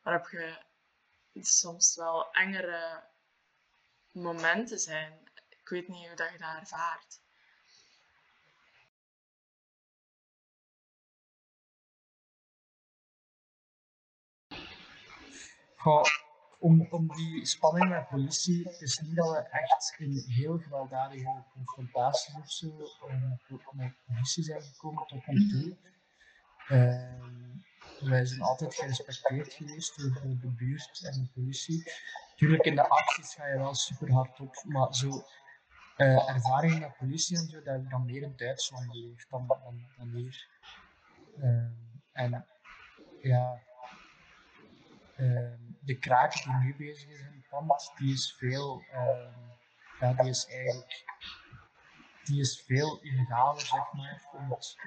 waarop 0.04 0.30
je 0.30 0.66
soms 1.34 1.96
wel 1.96 2.32
engere 2.32 3.04
momenten 4.12 4.80
zijn. 4.80 5.32
Ik 5.50 5.70
weet 5.70 5.88
niet 5.88 6.08
hoe 6.08 6.16
dat 6.16 6.32
je 6.32 6.38
dat 6.38 6.56
ervaart. 6.56 7.22
Goh, 15.75 16.26
om, 16.59 17.07
die 17.15 17.45
spanning 17.45 17.89
met 17.89 18.07
politie, 18.07 18.77
is 18.79 18.99
niet 18.99 19.15
dat 19.15 19.31
we 19.31 19.37
echt 19.37 19.95
in 19.97 20.23
heel 20.27 20.57
gewelddadige 20.57 21.43
confrontaties 21.53 22.35
of 22.35 22.51
zo 22.51 22.67
met, 23.47 23.61
met 23.71 23.93
politie 24.05 24.43
zijn 24.43 24.61
gekomen 24.61 25.05
tot 25.07 25.27
nu 25.27 25.49
toe. 25.49 25.77
Uh, 26.69 28.09
wij 28.09 28.25
zijn 28.25 28.41
altijd 28.41 28.75
gerespecteerd 28.75 29.53
geweest 29.53 29.97
door 29.97 30.37
de 30.41 30.47
buurt 30.47 31.01
en 31.03 31.21
de 31.21 31.27
politie. 31.33 31.91
Natuurlijk, 32.29 32.63
in 32.63 32.75
de 32.75 32.89
acties 32.89 33.33
ga 33.33 33.47
je 33.47 33.57
wel 33.57 33.75
super 33.75 34.11
hard 34.11 34.39
op, 34.39 34.63
maar 34.63 34.95
zo 34.95 35.23
uh, 35.97 36.29
ervaring 36.29 36.79
met 36.79 36.97
politie 36.97 37.37
en 37.37 37.49
dat 37.51 37.65
heb 37.65 37.83
ik 37.83 37.89
dan 37.89 38.05
meer 38.05 38.21
in 38.21 38.33
Duitsland 38.35 38.91
beleefd 38.91 39.29
dan, 39.29 39.47
dan, 39.47 40.09
hier. 40.13 40.47
Uh, 41.37 41.65
en 42.11 42.45
ja, 43.21 43.61
uh, 45.17 45.53
de 45.88 45.98
kraak 46.00 46.44
die 46.44 46.53
nu 46.53 46.75
bezig 46.75 47.10
is 47.10 47.20
in 47.20 47.46
pand, 47.50 47.91
die 47.98 48.13
is 48.13 48.36
veel, 48.38 48.84
ehm, 48.91 49.32
ja, 50.00 50.13
die 50.13 50.29
is 50.29 50.46
eigenlijk, 50.46 51.06
die 52.24 52.39
is 52.39 52.63
veel 52.65 53.01
illegaler, 53.01 53.62
zeg 53.62 53.94
maar, 53.94 54.22
om 54.32 54.51
het 54.51 54.77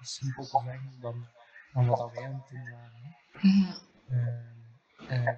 simpel 0.00 0.44
te 0.44 0.60
zeggen, 0.64 1.00
dan, 1.00 1.28
dan 1.72 1.86
wat 1.86 2.12
wij 2.12 2.24
aan 2.24 2.34
het 2.34 2.48
doen 2.48 2.70
waren. 2.70 3.16
Mm 3.40 3.86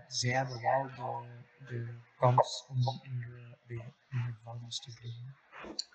zij 0.06 0.30
hebben 0.30 0.60
wel 0.60 0.88
de, 0.88 1.64
de 1.64 1.98
kans 2.18 2.66
om 2.68 3.00
in 3.02 3.18
de, 3.20 3.56
in 3.66 3.92
de 4.08 4.32
gevangenis 4.36 4.80
te 4.80 4.92
blijven. 4.92 5.36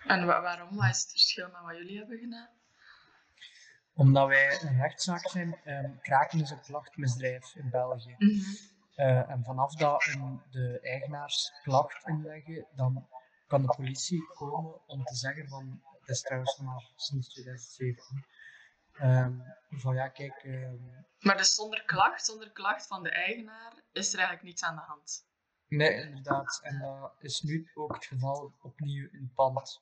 En 0.06 0.26
waarom? 0.26 0.76
Wat 0.76 0.88
is 0.90 1.00
het 1.00 1.10
verschil 1.10 1.50
met 1.50 1.62
wat 1.62 1.76
jullie 1.76 1.98
hebben 1.98 2.18
gedaan? 2.18 2.48
Omdat 3.94 4.28
wij 4.28 4.62
een 4.62 4.80
rechtszaak 4.80 5.28
zijn, 5.28 5.60
um, 5.64 6.00
kraken 6.00 6.40
is 6.40 6.50
een 6.50 6.60
klachtmisdrijf 6.60 7.54
in 7.54 7.70
België. 7.70 8.14
Mm 8.18 8.28
-hmm. 8.28 8.75
Uh, 8.96 9.30
en 9.30 9.44
vanaf 9.44 9.74
dat 9.74 10.16
de 10.50 10.80
eigenaars 10.80 11.52
klacht 11.62 12.06
inleggen, 12.06 12.66
dan 12.74 13.08
kan 13.46 13.62
de 13.62 13.74
politie 13.76 14.26
komen 14.34 14.86
om 14.86 15.04
te 15.04 15.14
zeggen 15.14 15.48
van, 15.48 15.80
dat 16.00 16.08
is 16.08 16.22
trouwens 16.22 16.56
maar 16.56 16.90
sinds 16.96 17.28
2017, 17.28 18.24
um, 19.02 19.42
van 19.70 19.94
ja 19.94 20.08
kijk, 20.08 20.44
maar 21.20 21.36
dus 21.36 21.54
zonder 21.54 21.84
klacht, 21.84 22.24
zonder 22.24 22.50
klacht 22.50 22.86
van 22.86 23.02
de 23.02 23.10
eigenaar, 23.10 23.72
is 23.92 24.12
er 24.12 24.18
eigenlijk 24.18 24.48
niets 24.48 24.62
aan 24.62 24.76
de 24.76 24.82
hand? 24.82 25.24
Nee, 25.68 26.02
inderdaad. 26.02 26.60
En 26.62 26.78
dat 26.78 27.12
is 27.20 27.42
nu 27.42 27.70
ook 27.74 27.94
het 27.94 28.04
geval 28.04 28.52
opnieuw 28.62 29.08
in 29.12 29.32
pand. 29.34 29.80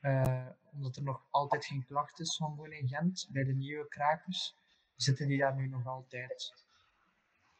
Uh, 0.00 0.46
omdat 0.72 0.96
er 0.96 1.02
nog 1.02 1.22
altijd 1.30 1.64
geen 1.64 1.84
klacht 1.84 2.20
is 2.20 2.36
van 2.36 2.54
woning 2.54 2.88
Gent, 2.88 3.28
bij 3.30 3.44
de 3.44 3.54
nieuwe 3.54 3.88
krakers, 3.88 4.54
zitten 4.96 5.28
die 5.28 5.38
daar 5.38 5.54
nu 5.54 5.68
nog 5.68 5.86
altijd. 5.86 6.54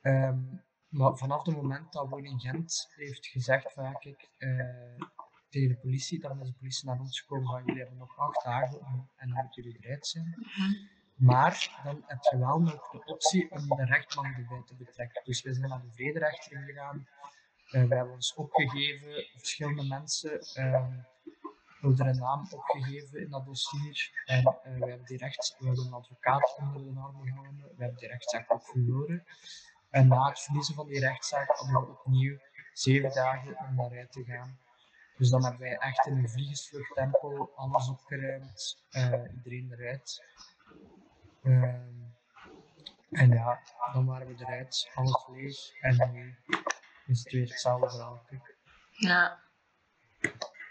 Um, 0.03 0.63
maar 0.89 1.17
vanaf 1.17 1.47
het 1.47 1.57
moment 1.57 1.93
dat 1.93 2.09
Woning 2.09 2.41
Gent 2.41 2.93
heeft 2.97 3.27
gezegd 3.27 3.73
van 3.73 3.85
ja, 3.85 3.93
kijk, 3.93 4.29
eh, 4.39 5.07
tegen 5.49 5.69
de 5.69 5.77
politie, 5.77 6.21
dan 6.21 6.41
is 6.41 6.47
de 6.47 6.55
politie 6.59 6.87
naar 6.87 7.01
ons 7.01 7.21
gekomen 7.21 7.47
van 7.47 7.63
jullie 7.65 7.81
hebben 7.81 7.99
nog 7.99 8.19
acht 8.19 8.45
dagen 8.45 8.79
om, 8.79 9.09
en 9.17 9.29
dan 9.29 9.43
moeten 9.43 9.63
jullie 9.63 9.79
eruit 9.81 10.07
zijn. 10.07 10.47
Maar 11.15 11.81
dan 11.85 12.03
heb 12.07 12.23
je 12.23 12.39
wel 12.39 12.61
nog 12.61 12.91
de 12.91 13.05
optie 13.05 13.51
om 13.51 13.69
de 13.69 13.85
rechtbank 13.85 14.37
erbij 14.37 14.63
te 14.67 14.75
betrekken. 14.75 15.25
Dus 15.25 15.43
we 15.43 15.55
zijn 15.55 15.69
naar 15.69 15.83
de 15.83 15.93
vrederechter 15.93 16.59
gegaan. 16.59 17.09
Uh, 17.71 17.85
we 17.85 17.95
hebben 17.95 18.15
ons 18.15 18.35
opgegeven, 18.35 19.27
verschillende 19.37 19.85
mensen 19.85 20.31
hebben 21.81 21.99
er 21.99 22.07
een 22.07 22.19
naam 22.19 22.47
opgegeven 22.51 23.21
in 23.21 23.31
dat 23.31 23.45
dossier. 23.45 24.23
En 24.25 24.41
uh, 24.41 24.79
we 24.79 24.89
hebben 24.89 25.07
die 25.07 25.19
rechts, 25.19 25.57
we 25.59 25.67
hebben 25.67 25.87
een 25.87 25.93
advocaat 25.93 26.57
onder 26.59 26.95
de 26.95 27.01
arm 27.01 27.23
genomen. 27.23 27.63
We 27.77 27.83
hebben 27.83 27.99
die 27.99 28.09
rechtszaak 28.09 28.53
ook 28.53 28.67
verloren. 28.67 29.25
En 29.91 30.09
na 30.09 30.29
het 30.29 30.41
verliezen 30.41 30.75
van 30.75 30.87
die 30.87 31.01
rechtszaak 31.01 31.61
we 31.61 31.79
opnieuw 31.79 32.39
zeven 32.73 33.15
dagen 33.15 33.59
om 33.59 33.77
daaruit 33.77 34.13
te 34.13 34.25
gaan. 34.25 34.59
Dus 35.17 35.31
dan 35.31 35.43
hebben 35.43 35.61
wij 35.61 35.77
echt 35.77 36.07
in 36.07 36.17
een 36.17 36.29
vliegensvluchttempo 36.29 37.53
alles 37.55 37.89
opgeruimd, 37.89 38.85
uh, 38.91 39.35
iedereen 39.37 39.73
eruit. 39.73 40.25
Uh, 41.43 41.63
en 43.11 43.29
ja, 43.29 43.61
dan 43.93 44.07
waren 44.07 44.27
we 44.27 44.45
eruit, 44.45 44.91
alles 44.95 45.27
leeg 45.29 45.81
en 45.81 46.13
nu 46.13 46.39
is 47.07 47.19
het 47.19 47.33
weer 47.33 47.49
hetzelfde 47.49 47.91
verhaal. 47.91 48.27
Ja, 48.91 49.41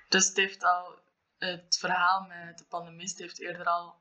dus 0.09 0.27
het 0.27 0.37
heeft 0.37 0.63
al, 0.63 0.99
het 1.37 1.77
verhaal 1.77 2.21
met 2.21 2.57
de 2.57 2.65
pandemist 2.65 3.17
heeft 3.17 3.39
eerder 3.39 3.65
al 3.65 3.95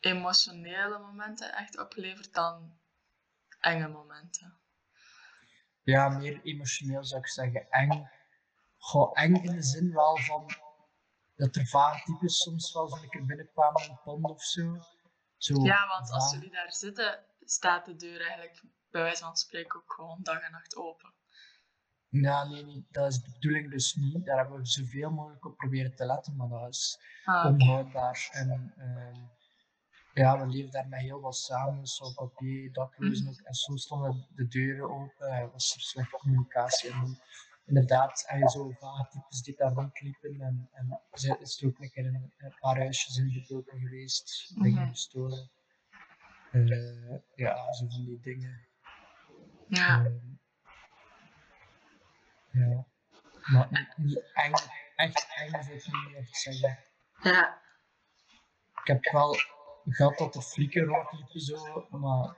emotionele 0.00 0.98
momenten 0.98 1.54
echt 1.54 1.78
opgeleverd 1.78 2.34
dan 2.34 2.80
enge 3.62 3.88
momenten. 3.88 4.60
Ja, 5.82 6.08
meer 6.08 6.40
emotioneel 6.42 7.04
zou 7.04 7.20
ik 7.20 7.28
zeggen. 7.28 7.70
Eng 7.70 8.10
Goh, 8.82 9.10
eng 9.14 9.34
in 9.34 9.54
de 9.56 9.62
zin 9.62 9.92
wel 9.92 10.16
van 10.16 10.50
dat 11.34 11.56
er 11.56 11.66
vaak 11.66 12.04
types 12.04 12.42
soms 12.42 12.72
wel 12.72 12.88
zo'n 12.88 13.08
keer 13.08 13.24
binnenkwamen 13.24 13.82
in 13.82 13.90
een 13.90 14.00
pond 14.04 14.24
of 14.24 14.42
zo. 14.42 14.76
zo 15.36 15.64
ja, 15.64 15.86
want 15.88 16.10
als 16.10 16.32
jullie 16.32 16.50
daar 16.50 16.72
zitten, 16.72 17.24
staat 17.40 17.84
de 17.84 17.96
deur 17.96 18.20
eigenlijk 18.20 18.62
bij 18.90 19.02
wijze 19.02 19.22
van 19.22 19.36
spreken 19.36 19.80
ook 19.80 19.92
gewoon 19.92 20.22
dag 20.22 20.40
en 20.40 20.52
nacht 20.52 20.76
open. 20.76 21.14
Ja, 22.08 22.44
nee, 22.44 22.64
nee, 22.64 22.86
dat 22.90 23.12
is 23.12 23.22
de 23.22 23.30
bedoeling 23.32 23.70
dus 23.70 23.94
niet. 23.94 24.24
Daar 24.24 24.38
hebben 24.38 24.58
we 24.58 24.66
zoveel 24.66 25.10
mogelijk 25.10 25.44
op 25.44 25.56
proberen 25.56 25.94
te 25.94 26.06
letten, 26.06 26.36
maar 26.36 26.48
dat 26.48 26.68
is 26.68 26.98
ah, 27.24 27.46
onhoudbaar. 27.46 28.28
En 28.32 28.74
uh, 28.76 29.28
ja, 30.14 30.38
we 30.40 30.46
leven 30.46 30.70
daar 30.70 30.88
met 30.88 31.00
heel 31.00 31.20
wat 31.20 31.36
samen, 31.36 31.86
zo 31.86 32.12
papier, 32.12 32.72
daklozen 32.72 33.26
mm. 33.26 33.44
En 33.44 33.54
soms 33.54 33.82
stonden 33.82 34.26
de 34.34 34.46
deuren 34.46 34.90
open, 34.90 35.50
was 35.52 35.74
er 35.74 35.80
slechte 35.80 36.16
communicatie. 36.16 36.90
En 36.90 37.20
inderdaad, 37.64 38.24
en 38.28 38.48
zo 38.48 38.70
vaak 38.70 39.10
types 39.10 39.42
die 39.42 39.56
daar 39.56 39.72
rondliepen. 39.72 40.40
En, 40.40 40.68
en 40.72 41.00
er 41.10 41.40
is 41.40 41.64
ook 41.64 41.78
een 41.78 41.90
keer 41.90 42.06
een, 42.06 42.32
een 42.36 42.54
paar 42.58 42.76
huisjes 42.76 43.16
ingebroken 43.16 43.78
geweest, 43.78 44.52
dingen 44.62 44.82
mhm. 44.82 44.90
gestolen. 44.90 45.50
Uh, 46.52 47.18
ja, 47.34 47.72
zo 47.72 47.86
van 47.88 48.04
die 48.04 48.20
dingen. 48.20 48.66
Ja. 49.68 50.04
Uh, 50.04 50.12
ja. 52.50 52.86
Maar 53.52 53.94
niet 53.96 54.30
eng, 54.32 54.52
echt 54.96 55.26
eng 55.36 55.50
zou 55.50 55.74
ik 55.74 55.86
niet 56.06 56.16
echt 56.16 56.36
zeggen. 56.36 56.78
Ja. 57.22 57.60
Ik 58.74 58.86
heb 58.86 59.12
wel 59.12 59.36
gehad 59.84 60.18
dat 60.18 60.34
er 60.34 60.42
flikken 60.42 60.84
rondliepen 60.84 61.40
zo, 61.40 61.86
maar 61.90 62.36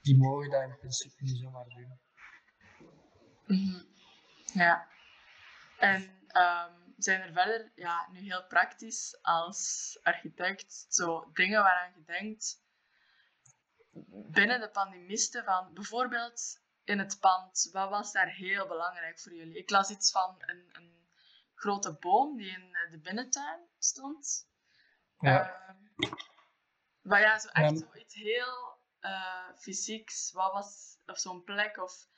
die 0.00 0.16
mogen 0.16 0.50
dat 0.50 0.62
in 0.62 0.76
principe 0.78 1.22
niet 1.22 1.38
zomaar 1.38 1.68
doen. 1.68 1.98
Mm 3.46 3.92
ja. 4.54 4.88
En 5.78 6.02
um, 6.36 6.94
zijn 6.96 7.20
er 7.20 7.32
verder, 7.32 7.72
ja, 7.74 8.08
nu 8.12 8.18
heel 8.18 8.46
praktisch 8.46 9.18
als 9.22 9.98
architect, 10.02 10.86
zo 10.88 11.30
dingen 11.32 11.62
waaraan 11.62 11.92
je 11.94 12.04
denkt 12.04 12.62
binnen 14.30 14.60
de 14.60 14.70
pandemisten 14.70 15.44
van 15.44 15.74
bijvoorbeeld 15.74 16.62
in 16.84 16.98
het 16.98 17.20
pand, 17.20 17.68
wat 17.72 17.90
was 17.90 18.12
daar 18.12 18.28
heel 18.28 18.66
belangrijk 18.66 19.20
voor 19.20 19.34
jullie? 19.34 19.58
Ik 19.58 19.70
las 19.70 19.90
iets 19.90 20.10
van 20.10 20.34
een, 20.38 20.68
een 20.72 21.08
grote 21.54 21.96
boom 22.00 22.36
die 22.36 22.50
in 22.50 22.76
de 22.90 22.98
binnentuin 22.98 23.60
stond. 23.78 24.48
Ja. 25.18 25.74
Uh, 25.96 26.12
maar 27.04 27.20
ja, 27.20 27.38
zo 27.38 27.48
echt 27.48 27.78
zoiets 27.78 28.14
heel 28.14 28.78
uh, 29.00 29.48
fysieks. 29.56 30.32
Wat 30.32 30.52
was, 30.52 30.98
of 31.06 31.18
zo'n 31.18 31.44
plek, 31.44 31.76
of 31.76 32.08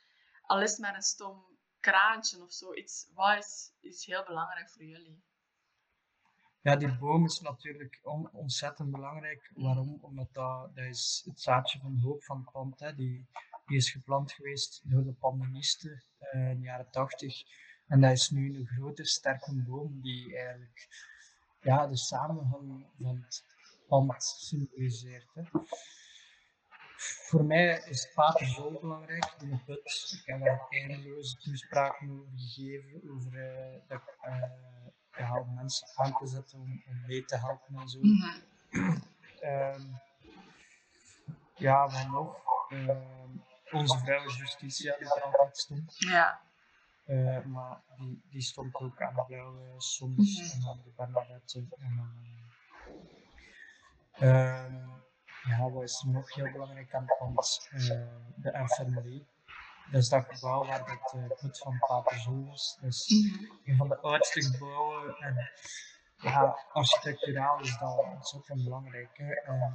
al 0.41 0.61
is 0.61 0.77
maar 0.77 0.95
een 0.95 1.01
stom 1.01 1.45
kraantje 1.79 2.43
of 2.43 2.51
zoiets. 2.51 3.09
Wat 3.13 3.37
is, 3.37 3.71
is 3.81 4.05
heel 4.05 4.23
belangrijk 4.23 4.69
voor 4.69 4.83
jullie? 4.83 5.23
Ja, 6.61 6.75
die 6.75 6.97
boom 6.97 7.25
is 7.25 7.39
natuurlijk 7.39 7.99
on, 8.03 8.31
ontzettend 8.31 8.91
belangrijk. 8.91 9.51
Waarom? 9.55 9.97
Omdat 10.01 10.33
dat, 10.33 10.75
dat 10.75 10.85
is 10.85 11.21
het 11.25 11.41
zaadje 11.41 11.79
van 11.79 11.99
hoop 11.99 12.23
van 12.23 12.49
pand. 12.51 12.79
Hè. 12.79 12.95
Die, 12.95 13.27
die 13.65 13.77
is 13.77 13.91
geplant 13.91 14.31
geweest 14.31 14.81
door 14.83 15.03
de 15.03 15.13
pandemisten 15.13 16.03
uh, 16.33 16.49
in 16.49 16.59
de 16.59 16.65
jaren 16.65 16.91
80. 16.91 17.43
En 17.87 18.01
dat 18.01 18.11
is 18.11 18.29
nu 18.29 18.55
een 18.55 18.67
grote, 18.67 19.05
sterke 19.05 19.63
boom 19.63 20.01
die 20.01 20.35
eigenlijk 20.35 20.87
ja, 21.61 21.87
de 21.87 21.97
samenhang 21.97 22.85
van 22.99 23.21
het 23.21 23.43
Hè 25.33 25.43
voor 27.27 27.43
mij 27.43 27.83
is 27.85 28.11
Pater 28.13 28.47
zo 28.47 28.79
belangrijk, 28.81 29.35
de 29.39 29.59
put. 29.65 30.19
Ik 30.19 30.25
heb 30.25 30.39
daar 30.39 30.65
eindeloze 30.69 31.37
toespraken 31.37 32.09
over 32.09 32.31
gegeven, 32.35 33.09
over 33.11 33.33
uh, 33.33 33.79
dat, 33.87 34.01
uh, 34.27 34.43
ja, 35.17 35.39
om 35.39 35.53
mensen 35.53 35.87
aan 35.95 36.17
te 36.17 36.27
zetten 36.27 36.59
om, 36.59 36.83
om 36.87 37.01
mee 37.07 37.25
te 37.25 37.37
helpen 37.37 37.75
en 37.75 37.89
zo. 37.89 37.99
Mm 38.01 38.21
-hmm. 38.21 39.01
um, 39.43 39.99
ja, 41.55 41.89
wat 41.89 42.07
nog? 42.07 42.41
Um, 42.71 43.43
onze 43.71 43.97
vrouw 43.97 44.25
is 44.25 44.37
Justitia, 44.37 44.97
er 44.97 45.21
altijd 45.23 45.57
stond. 45.57 45.95
Ja. 45.97 46.41
Uh, 47.05 47.45
maar 47.45 47.81
die, 47.97 48.21
die 48.29 48.41
stond 48.41 48.75
ook 48.75 49.01
aan 49.01 49.15
de 49.15 49.23
blauwe 49.27 49.73
soms 49.77 50.39
mm 50.39 50.45
-hmm. 50.45 50.61
en 50.61 50.69
aan 50.69 50.81
de 50.83 50.91
Bernadette. 50.95 51.65
En, 51.79 51.91
um, 51.91 52.36
ja, 54.19 55.69
wat 55.71 55.83
is 55.83 56.05
nog 56.07 56.35
heel 56.35 56.51
belangrijk 56.51 56.93
aan 56.93 57.05
het 57.05 57.17
pand? 57.17 57.69
Uh, 57.73 57.87
de 58.35 58.51
infirmerie. 58.51 59.27
Dat 59.91 60.01
is 60.01 60.09
dat 60.09 60.25
gebouw 60.29 60.65
waar 60.65 60.79
het 60.85 61.35
put 61.41 61.57
van 61.57 61.77
Pater 61.79 62.19
Zool 62.19 62.51
is. 62.53 62.77
Dat 62.81 62.89
is 62.89 63.07
-hmm. 63.07 63.59
een 63.65 63.77
van 63.77 63.87
de 63.87 63.97
oudste 63.97 64.41
gebouwen. 64.41 65.15
En 65.17 65.51
ja, 66.17 66.57
architecturaal 66.71 67.59
is 67.59 67.77
dat 67.77 67.97
ontzettend 67.97 68.63
belangrijk. 68.63 69.17
Hè. 69.17 69.53
Uh, 69.53 69.73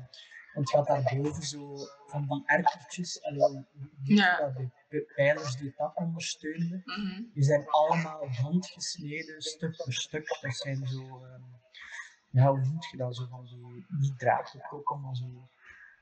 want 0.55 0.71
je 0.71 0.77
had 0.77 0.87
daarboven 0.87 1.43
zo 1.43 1.77
van 2.07 2.27
die 2.27 2.43
erkertjes, 2.47 3.21
en 3.21 3.67
ja. 4.03 4.53
de 4.89 5.13
pijlers 5.15 5.57
die 5.57 5.67
het 5.67 5.77
dak 5.77 5.99
ondersteunen, 5.99 6.83
-hmm. 6.85 7.31
die 7.35 7.43
zijn 7.43 7.69
allemaal 7.69 8.29
handgesneden, 8.29 9.43
stuk 9.43 9.77
voor 9.77 9.93
stuk. 9.93 10.39
Dat 10.41 10.55
zijn 10.57 10.87
zo, 10.87 11.25
um, 11.25 11.62
ja, 12.33 12.47
hoe 12.49 12.61
noem 12.61 12.79
je 12.91 12.97
dat? 12.97 13.17
Zo 13.17 13.27
van 13.31 13.45
die, 13.45 13.87
niet 13.89 14.19
draadgekokken, 14.19 15.01
maar 15.01 15.17
zo 15.17 15.49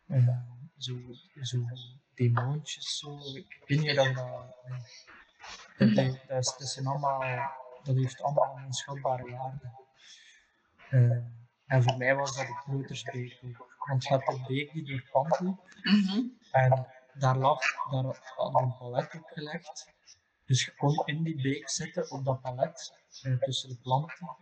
uh, 0.06 0.28
zo, 0.76 0.94
zo 1.40 1.66
demoontjes, 2.14 2.98
zo. 2.98 3.18
Ik 3.34 3.64
weet 3.66 3.80
niet 3.80 3.96
dat 3.96 4.14
dat. 4.14 4.56
Dat, 5.78 5.94
dat, 5.94 6.18
dat, 6.28 6.38
is, 6.38 6.56
dat, 6.58 6.68
zijn 6.68 6.86
allemaal, 6.86 7.50
dat 7.82 7.96
heeft 7.96 8.22
allemaal 8.22 8.56
een 8.56 8.64
onschatbare 8.64 9.30
waarde. 9.30 9.70
Uh, 10.90 11.24
en 11.66 11.82
voor 11.82 11.96
mij 11.96 12.14
was 12.14 12.36
dat 12.36 12.46
de 12.46 12.60
Klotersbeek 12.64 13.40
Want 13.78 14.02
je 14.02 14.08
had 14.08 14.26
de 14.26 14.44
beek 14.46 14.72
die 14.72 14.84
door 14.84 14.96
het 14.96 15.10
pand 15.10 15.40
liep. 15.40 15.78
Mm 15.82 16.02
-hmm. 16.06 16.38
En 16.50 16.86
daar 17.14 17.36
lag, 17.36 17.60
daar 17.90 18.20
hadden 18.36 18.60
we 18.60 18.66
een 18.66 18.76
palet 18.76 19.14
opgelegd. 19.14 19.92
Dus 20.44 20.64
je 20.64 20.74
kon 20.74 21.06
in 21.06 21.22
die 21.22 21.42
beek 21.42 21.68
zitten 21.68 22.10
op 22.10 22.24
dat 22.24 22.40
palet, 22.40 22.99
tussen 23.40 23.68
de 23.68 23.78
planten. 23.82 24.36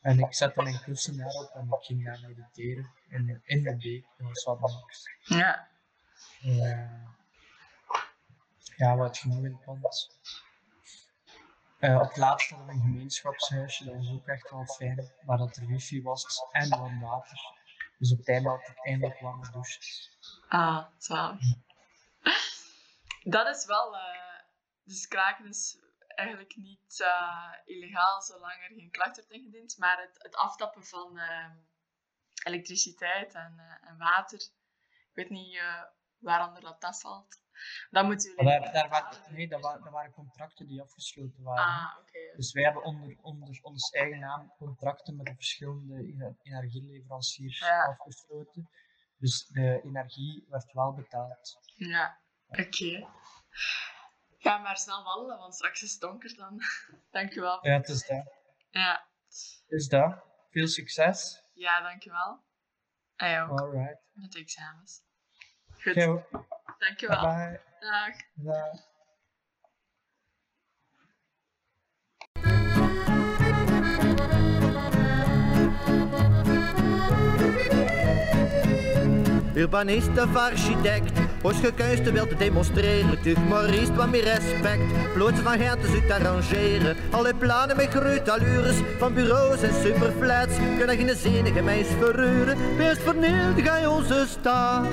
En 0.00 0.18
ik 0.18 0.34
zette 0.34 0.62
mijn 0.62 0.82
kussen 0.82 1.16
daarop 1.16 1.50
en 1.54 1.66
ik 1.66 1.84
ging 1.84 2.04
daar 2.04 2.20
mediteren 2.20 2.92
in, 3.08 3.42
in 3.44 3.62
de 3.62 3.76
beek. 3.76 4.06
Dat 4.16 4.42
was 4.42 4.60
wat. 4.60 5.08
Ja. 5.24 5.68
Uh, 6.44 7.06
ja, 8.76 8.96
wat 8.96 9.18
genoeg 9.18 9.44
in 9.44 9.52
het 9.52 9.64
pand. 9.64 10.18
Uh, 11.80 12.00
op 12.00 12.08
het 12.08 12.16
laatst 12.16 12.50
hadden 12.50 12.66
we 12.66 12.72
een 12.72 12.80
gemeenschapshuisje, 12.80 13.84
dat 13.84 13.94
was 13.94 14.10
ook 14.10 14.26
echt 14.26 14.50
wel 14.50 14.66
fijn, 14.66 15.10
waar 15.22 15.38
dat 15.38 15.56
er 15.56 15.66
wifi 15.66 16.02
was 16.02 16.46
en 16.52 16.68
warm 16.68 17.00
water. 17.00 17.38
Dus 17.98 18.12
op 18.12 18.18
het 18.18 18.28
einde 18.28 18.48
had 18.48 18.68
ik 18.68 18.86
eindelijk 18.86 19.20
warme 19.20 19.50
douches. 19.50 20.16
Ah, 20.48 20.84
zo. 20.98 21.36
Dat 23.22 23.56
is 23.56 23.66
wel... 23.66 23.94
Uh, 23.94 24.00
dus 24.84 25.08
kraken 25.08 25.48
is 25.48 25.78
eigenlijk 26.14 26.56
niet 26.56 26.98
uh, 27.00 27.52
illegaal 27.64 28.22
zolang 28.22 28.52
er 28.52 28.74
geen 28.76 28.90
klacht 28.90 29.16
wordt 29.16 29.30
ingediend. 29.30 29.78
Maar 29.78 30.00
het, 30.00 30.22
het 30.22 30.36
aftappen 30.36 30.84
van 30.84 31.18
uh, 31.18 31.50
elektriciteit 32.44 33.34
en, 33.34 33.54
uh, 33.56 33.88
en, 33.90 33.98
water, 33.98 34.38
ik 34.38 35.10
weet 35.14 35.30
niet 35.30 35.60
waaronder 36.18 36.62
dat 36.62 36.80
dat 36.80 37.00
valt. 37.00 37.42
Dan 37.90 38.06
moeten 38.06 38.30
jullie... 38.30 38.44
Daar, 38.44 38.72
daar 38.72 38.88
waren, 38.88 39.32
nee, 39.32 39.48
dat 39.48 39.60
waren, 39.60 39.82
dat 39.82 39.92
waren 39.92 40.12
contracten 40.12 40.66
die 40.66 40.82
afgesloten 40.82 41.42
waren. 41.42 41.64
Ah, 41.64 41.98
oké. 42.00 42.36
Dus 42.36 42.52
wij 42.52 42.62
hebben 42.62 42.82
onder, 42.82 43.16
onder 43.20 43.58
ons 43.62 43.90
eigen 43.90 44.18
naam 44.18 44.52
contracten 44.56 45.16
met 45.16 45.26
de 45.26 45.34
verschillende 45.34 45.94
ener- 45.94 46.36
energieleveranciers 46.42 47.58
Ja. 47.58 47.84
afgesloten. 47.84 48.70
Dus 49.16 49.46
de 49.46 49.80
energie 49.84 50.46
werd 50.48 50.72
wel 50.72 50.92
betaald. 50.92 51.58
Ja, 51.74 52.20
oké. 52.46 53.08
Ga 54.44 54.58
maar 54.58 54.76
snel 54.76 55.04
wandelen, 55.04 55.38
want 55.38 55.54
straks 55.54 55.82
is 55.82 55.92
het 55.92 56.00
donker 56.00 56.34
dan. 56.36 56.60
Dankjewel. 57.10 57.58
Ja, 57.66 57.72
het 57.72 57.88
is 57.88 58.06
dat. 58.06 58.32
Ja, 58.70 59.06
Het 59.28 59.64
is 59.68 59.88
dat. 59.88 60.24
Veel 60.50 60.66
succes. 60.66 61.42
ja 61.54 61.80
dankjewel. 61.80 62.42
En 63.16 63.28
jij 63.28 63.42
ook, 63.42 63.60
Alright. 63.60 64.00
met 64.12 64.32
de 64.32 64.38
examens. 64.38 65.02
Goed, 65.80 65.94
dankjewel. 66.78 67.20
Bye. 67.20 67.60
Dag. 67.80 68.16
Dag. 68.34 68.92
Urbanist 79.56 80.18
of 80.18 80.36
architect, 80.36 81.12
gekuiste 81.52 82.12
wil 82.12 82.26
te 82.26 82.36
demonstreren. 82.36 83.22
Tuig 83.22 83.38
Maurice, 83.48 83.94
wat 83.94 84.10
meer 84.10 84.24
respect. 84.24 85.12
Ploots 85.12 85.40
van 85.40 85.62
uit 85.62 86.06
te 86.06 86.14
arrangeren. 86.14 86.96
Alle 87.10 87.34
plannen 87.34 87.76
met 87.76 87.88
grote 87.88 88.32
allures, 88.32 88.76
van 88.98 89.14
bureaus 89.14 89.62
en 89.62 89.74
superflats. 89.82 90.54
Kunnen 90.76 90.96
geen 90.96 91.16
zenige 91.16 91.62
meis 91.62 91.86
verruren. 92.00 92.76
Wees 92.76 92.98
vernield, 92.98 93.60
gij 93.62 93.86
onze 93.86 94.26
staat. 94.28 94.88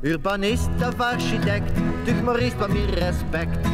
Urbanist 0.00 0.68
of 0.88 1.00
architect, 1.00 1.72
tuig 2.04 2.22
Maurice, 2.22 2.56
wat 2.56 2.68
meer 2.68 2.94
respect. 2.94 3.72